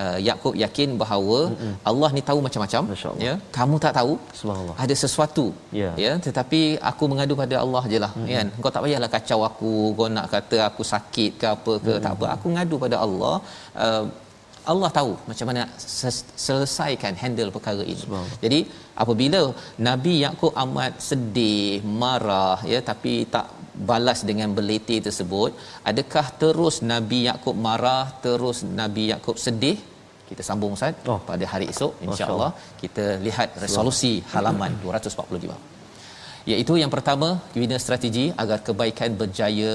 uh, 0.00 0.18
Yakub 0.28 0.54
yakin 0.62 0.90
bahawa 1.02 1.38
Mm-mm. 1.50 1.74
Allah 1.90 2.08
ni 2.16 2.22
tahu 2.30 2.38
macam-macam 2.46 2.82
ya. 3.26 3.34
Kamu 3.58 3.76
tak 3.84 3.94
tahu. 3.98 4.14
Subhanallah. 4.40 4.76
Ada 4.84 4.94
sesuatu. 5.02 5.46
Yeah. 5.82 5.94
Ya, 6.04 6.12
tetapi 6.26 6.60
aku 6.90 7.06
mengadu 7.12 7.36
pada 7.42 7.56
Allah 7.64 7.84
jelah 7.92 8.12
mm-hmm. 8.14 8.32
kan. 8.34 8.46
Kau 8.64 8.72
tak 8.76 8.82
payahlah 8.86 9.10
kacau 9.16 9.40
aku, 9.50 9.74
kau 10.00 10.08
nak 10.16 10.26
kata 10.34 10.58
aku 10.68 10.82
sakit 10.94 11.32
ke 11.40 11.46
apa 11.54 11.72
ke, 11.86 11.92
mm-hmm. 11.92 12.04
tak 12.06 12.12
apa. 12.18 12.26
Aku 12.36 12.46
ngadu 12.56 12.78
pada 12.84 12.98
Allah. 13.06 13.34
Uh, 13.86 14.04
Allah 14.70 14.90
tahu 14.98 15.12
macam 15.30 15.46
mana 15.50 15.62
selesaikan 16.44 17.14
handle 17.22 17.50
perkara 17.56 17.84
ini. 17.92 18.04
Jadi 18.44 18.60
apabila 19.02 19.40
Nabi 19.88 20.14
Yakub 20.24 20.52
amat 20.64 20.92
sedih, 21.08 21.82
marah 22.02 22.58
ya 22.72 22.80
tapi 22.90 23.14
tak 23.34 23.46
balas 23.90 24.20
dengan 24.30 24.50
beliti 24.58 24.96
tersebut, 25.06 25.50
adakah 25.90 26.26
terus 26.42 26.76
Nabi 26.92 27.20
Yakub 27.30 27.56
marah, 27.66 28.04
terus 28.26 28.60
Nabi 28.80 29.04
Yakub 29.12 29.38
sedih? 29.46 29.78
Kita 30.30 30.42
sambung 30.48 30.72
Ustaz 30.76 30.94
oh. 31.12 31.20
pada 31.30 31.44
hari 31.52 31.66
esok 31.72 31.92
insya-Allah 32.06 32.50
kita 32.82 33.04
lihat 33.26 33.48
resolusi 33.64 34.12
halaman 34.32 34.72
245. 34.84 35.58
Iaitu 36.52 36.74
yang 36.82 36.92
pertama, 36.94 37.28
guna 37.56 37.76
strategi 37.84 38.24
agar 38.42 38.58
kebaikan 38.66 39.10
berjaya 39.20 39.74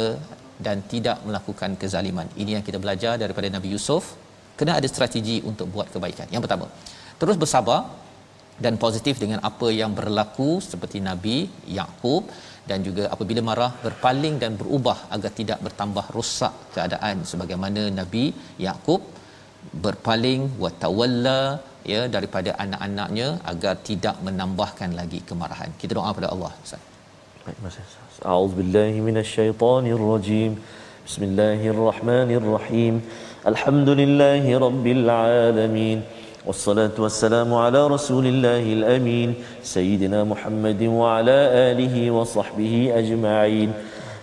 dan 0.65 0.77
tidak 0.93 1.17
melakukan 1.27 1.71
kezaliman. 1.81 2.27
Ini 2.41 2.51
yang 2.57 2.65
kita 2.67 2.79
belajar 2.83 3.13
daripada 3.23 3.47
Nabi 3.55 3.69
Yusuf 3.75 4.03
kena 4.59 4.73
ada 4.79 4.87
strategi 4.93 5.37
untuk 5.49 5.67
buat 5.75 5.87
kebaikan. 5.93 6.27
Yang 6.33 6.43
pertama, 6.45 6.65
terus 7.21 7.37
bersabar 7.43 7.79
dan 8.65 8.75
positif 8.83 9.15
dengan 9.23 9.39
apa 9.49 9.67
yang 9.79 9.91
berlaku 9.99 10.51
seperti 10.71 10.99
Nabi 11.09 11.37
Yakub 11.77 12.23
dan 12.69 12.79
juga 12.87 13.03
apabila 13.13 13.41
marah 13.49 13.71
berpaling 13.85 14.35
dan 14.43 14.51
berubah 14.61 14.97
agar 15.15 15.31
tidak 15.39 15.59
bertambah 15.65 16.05
rosak 16.15 16.53
keadaan 16.75 17.15
sebagaimana 17.31 17.83
Nabi 17.99 18.25
Yakub 18.65 19.01
berpaling 19.85 20.41
wa 20.63 20.71
tawalla 20.83 21.41
ya 21.93 22.01
daripada 22.15 22.51
anak-anaknya 22.63 23.27
agar 23.51 23.73
tidak 23.89 24.15
menambahkan 24.27 24.89
lagi 24.99 25.19
kemarahan. 25.29 25.69
Kita 25.81 25.91
doa 25.99 26.11
pada 26.17 26.29
Allah. 26.33 26.51
Ustaz. 26.65 26.83
Baik, 27.45 27.59
Mas. 27.63 27.77
A'udzubillahi 28.33 28.97
minasyaitonirrajim. 29.07 30.51
Bismillahirrahmanirrahim. 31.07 32.95
الحمد 33.46 33.88
لله 33.88 34.44
رب 34.58 34.86
العالمين 34.86 35.98
والصلاة 36.46 36.96
والسلام 36.98 37.54
على 37.54 37.86
رسول 37.86 38.26
الله 38.26 38.64
الأمين 38.78 39.34
سيدنا 39.62 40.24
محمد 40.24 40.82
وعلى 40.82 41.38
آله 41.70 41.94
وصحبه 42.10 42.74
أجمعين 42.94 43.70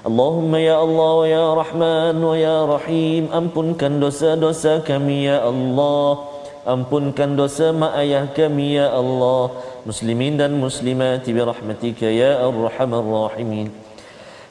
اللهم 0.08 0.52
يا 0.56 0.78
الله 0.84 1.12
ويا 1.14 1.46
رحمن 1.54 2.16
ويا 2.24 2.58
رحيم 2.66 3.24
ampunkan 3.36 4.00
dosa-dosa 4.00 4.80
kami 4.84 5.28
ya 5.28 5.44
Allah 5.44 6.24
ampunkan 6.64 7.36
dosa 7.40 7.72
mak 7.76 7.96
ayah 8.04 8.28
kami 8.32 8.80
ya 8.80 8.88
Allah 8.92 9.52
muslimin 9.84 10.40
dan 10.40 10.56
muslimat 10.60 11.24
bi 11.28 11.40
rahmatika 11.40 12.08
ya 12.08 12.40
arhamar 12.48 13.04
rahimin 13.04 13.72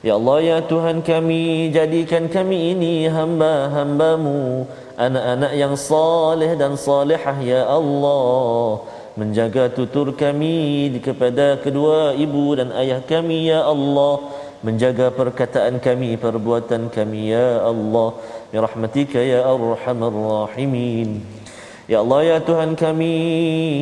Ya 0.04 0.20
Allah 0.20 0.38
ya 0.44 0.58
Tuhan 0.60 1.00
kami 1.00 1.72
jadikan 1.72 2.28
kami 2.28 2.76
ini 2.76 3.08
hamba-hambamu 3.08 4.68
anak-anak 5.00 5.52
yang 5.56 5.80
saleh 5.80 6.60
dan 6.60 6.76
salihah 6.76 7.40
ya 7.40 7.64
Allah. 7.64 8.84
Menjaga 9.16 9.72
tutur 9.72 10.12
kami 10.12 10.92
kepada 11.00 11.56
kedua 11.56 12.12
ibu 12.20 12.52
dan 12.52 12.76
ayah 12.84 13.00
kami 13.00 13.48
ya 13.48 13.64
Allah. 13.64 14.20
Menjaga 14.60 15.08
perkataan 15.08 15.80
kami 15.80 16.20
perbuatan 16.20 16.92
kami 16.92 17.32
ya 17.32 17.64
Allah. 17.64 18.20
Bi 18.52 18.60
rahmatika 18.60 19.24
ya 19.24 19.48
arhamar 19.48 20.12
rahimin 20.12 21.43
Ya 21.84 22.00
Allah 22.00 22.20
ya 22.24 22.38
Tuhan 22.40 22.80
kami 22.80 23.16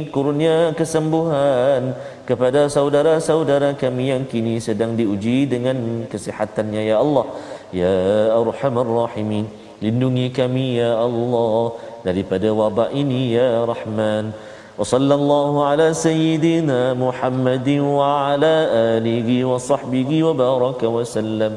kurnia 0.09 0.73
kesembuhan 0.73 1.93
kepada 2.25 2.65
saudara-saudara 2.65 3.77
kami 3.77 4.09
yang 4.09 4.25
kini 4.25 4.57
sedang 4.57 4.97
diuji 4.97 5.45
dengan 5.45 6.09
kesihatannya 6.09 6.81
ya 6.81 6.97
Allah. 6.97 7.29
Ya 7.69 7.93
arhamar 8.33 8.89
rahimin 8.89 9.45
lindungi 9.85 10.33
kami 10.33 10.81
ya 10.81 10.97
Allah 10.97 11.77
daripada 12.01 12.49
wabak 12.49 12.89
ini 12.89 13.37
ya 13.37 13.69
Rahman. 13.69 14.33
Wa 14.73 14.81
sallallahu 14.81 15.61
ala 15.61 15.93
sayyidina 15.93 16.97
Muhammadin 16.97 17.85
wa 17.85 18.33
ala 18.33 18.97
alihi 18.97 19.45
wa 19.45 19.61
sahbihi 19.61 20.25
wa 20.25 20.33
baraka 20.33 20.89
wa 20.89 21.05
sallam 21.05 21.53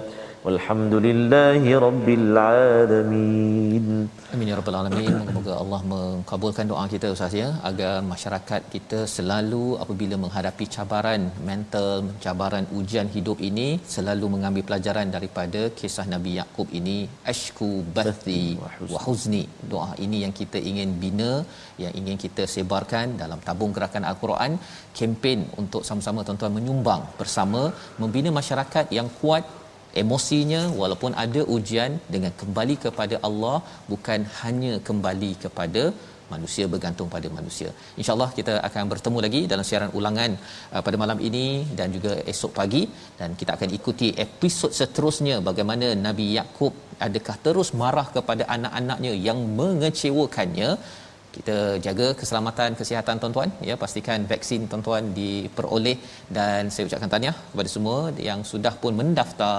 walhamdulillahi 0.47 1.71
rabbil 1.87 2.29
alamin 2.49 3.87
Amin 4.35 4.49
ya 4.51 4.57
rabbal 4.59 4.77
alamin. 4.79 5.05
Moga-moga 5.17 5.53
Allah 5.63 5.79
mengabulkan 5.91 6.67
doa 6.71 6.85
kita 6.93 7.07
Ustaz 7.15 7.35
ya 7.41 7.49
agar 7.69 7.93
masyarakat 8.13 8.61
kita 8.73 8.99
selalu 9.13 9.65
apabila 9.83 10.17
menghadapi 10.23 10.65
cabaran 10.77 11.23
mental, 11.51 11.93
cabaran 12.25 12.67
ujian 12.79 13.09
hidup 13.17 13.39
ini 13.49 13.69
selalu 13.95 14.29
mengambil 14.35 14.65
pelajaran 14.69 15.15
daripada 15.17 15.63
kisah 15.79 16.07
Nabi 16.15 16.33
Yakub 16.41 16.69
ini 16.81 16.99
ashku 17.33 17.71
bathi 17.99 18.43
wa 18.95 19.01
huzni. 19.07 19.45
Doa 19.75 19.91
ini 20.07 20.21
yang 20.27 20.35
kita 20.41 20.61
ingin 20.71 20.99
bina, 21.05 21.33
yang 21.85 21.95
ingin 22.03 22.19
kita 22.27 22.47
sebarkan 22.57 23.15
dalam 23.23 23.39
tabung 23.49 23.75
gerakan 23.79 24.07
Al-Quran, 24.11 24.55
kempen 24.99 25.43
untuk 25.63 25.85
sama-sama 25.91 26.27
tuan-tuan 26.27 26.57
menyumbang 26.59 27.05
bersama 27.21 27.63
membina 28.03 28.33
masyarakat 28.41 28.87
yang 28.99 29.11
kuat 29.21 29.45
emosinya 30.03 30.63
walaupun 30.81 31.13
ada 31.25 31.43
ujian 31.57 31.93
dengan 32.15 32.33
kembali 32.41 32.77
kepada 32.87 33.19
Allah 33.29 33.57
bukan 33.93 34.21
hanya 34.41 34.75
kembali 34.89 35.31
kepada 35.45 35.85
manusia 36.33 36.65
bergantung 36.73 37.09
pada 37.15 37.29
manusia. 37.39 37.69
Insya-Allah 38.01 38.31
kita 38.39 38.55
akan 38.69 38.85
bertemu 38.93 39.19
lagi 39.27 39.41
dalam 39.53 39.67
siaran 39.69 39.93
ulangan 39.99 40.31
uh, 40.75 40.83
pada 40.87 40.97
malam 41.03 41.19
ini 41.29 41.47
dan 41.79 41.89
juga 41.97 42.13
esok 42.33 42.53
pagi 42.61 42.83
dan 43.21 43.31
kita 43.41 43.53
akan 43.57 43.71
ikuti 43.79 44.09
episod 44.27 44.73
seterusnya 44.81 45.37
bagaimana 45.49 45.89
Nabi 46.07 46.27
Yakub 46.39 46.73
adakah 47.07 47.37
terus 47.47 47.71
marah 47.83 48.07
kepada 48.17 48.45
anak-anaknya 48.57 49.13
yang 49.29 49.41
mengecewakannya 49.61 50.71
kita 51.35 51.57
jaga 51.87 52.07
keselamatan 52.21 52.71
kesihatan 52.81 53.21
tuan-tuan 53.23 53.51
ya 53.69 53.75
pastikan 53.83 54.21
vaksin 54.33 54.63
tuan-tuan 54.71 55.05
diperoleh 55.19 55.97
dan 56.37 56.71
saya 56.75 56.87
ucapkan 56.89 57.13
tahniah 57.15 57.37
kepada 57.51 57.71
semua 57.75 57.99
yang 58.29 58.41
sudah 58.53 58.75
pun 58.83 58.95
mendaftar 59.01 59.57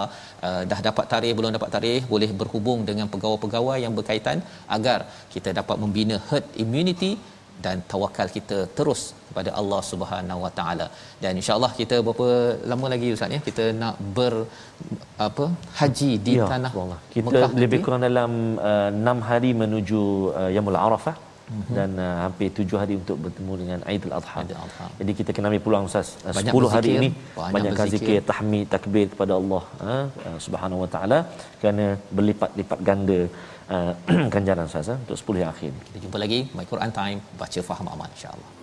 uh, 0.48 0.64
dah 0.72 0.80
dapat 0.90 1.06
tarikh 1.14 1.36
belum 1.40 1.54
dapat 1.58 1.72
tarikh 1.76 2.04
boleh 2.14 2.32
berhubung 2.42 2.82
dengan 2.90 3.10
pegawai-pegawai 3.14 3.78
yang 3.86 3.96
berkaitan 4.00 4.40
agar 4.78 5.00
kita 5.36 5.52
dapat 5.62 5.80
membina 5.86 6.18
herd 6.30 6.48
immunity 6.66 7.14
dan 7.66 7.78
tawakal 7.92 8.28
kita 8.38 8.58
terus 8.78 9.02
kepada 9.28 9.50
Allah 9.60 9.82
Subhanahu 9.92 10.40
Wa 10.46 10.52
Taala. 10.58 10.88
Dan 11.24 11.40
insya-Allah 11.40 11.72
kita 11.80 11.96
berapa 12.06 12.28
lama 12.72 12.88
lagi 12.94 13.08
ustaz 13.16 13.36
ya 13.36 13.40
kita 13.48 13.66
nak 13.82 13.96
ber 14.18 14.34
apa 15.28 15.46
haji 15.80 16.12
di 16.28 16.34
ya, 16.40 16.50
tanah 16.54 16.72
Allah. 16.84 17.00
Kita 17.14 17.26
Mekah 17.28 17.52
lebih 17.64 17.80
nanti. 17.80 17.86
kurang 17.86 18.04
dalam 18.08 18.32
uh, 18.72 19.16
6 19.16 19.30
hari 19.30 19.52
menuju 19.64 20.02
uh, 20.42 20.50
Yaumul 20.56 20.80
Arafah 20.88 21.16
mm-hmm. 21.50 21.76
dan 21.78 21.90
uh, 22.06 22.18
hampir 22.26 22.48
tujuh 22.58 22.78
hari 22.82 22.96
untuk 23.02 23.18
bertemu 23.26 23.54
dengan 23.62 23.80
Aidil 23.90 24.14
Adha. 24.20 24.42
Adha. 24.66 24.88
Jadi 25.00 25.12
kita 25.20 25.30
kena 25.36 25.50
ambil 25.52 25.64
peluang 25.66 25.86
Ustaz. 25.92 26.10
Uh, 26.26 26.34
banyak 26.38 26.54
10 26.54 26.76
hari 26.76 26.92
ini 27.00 27.10
banyak 27.56 27.74
zikir, 27.96 28.20
tahmid, 28.32 28.66
takbir 28.76 29.08
kepada 29.14 29.34
Allah 29.40 29.64
uh, 29.90 30.06
uh, 30.28 30.38
Subhanahu 30.46 30.84
Wa 30.86 30.90
Taala 30.96 31.20
kerana 31.62 31.86
berlipat-lipat 32.18 32.80
ganda 32.90 33.20
uh, 33.76 33.94
ganjaran 34.34 34.66
Ustaz 34.72 34.92
uh, 34.94 35.00
untuk 35.04 35.18
10 35.22 35.38
hari 35.38 35.48
akhir. 35.54 35.72
Kita 35.90 35.98
jumpa 36.06 36.20
lagi 36.26 36.40
My 36.58 36.68
Quran 36.74 36.94
Time 37.00 37.20
baca 37.44 37.60
faham 37.72 37.90
aman 37.96 38.12
insya-Allah. 38.18 38.55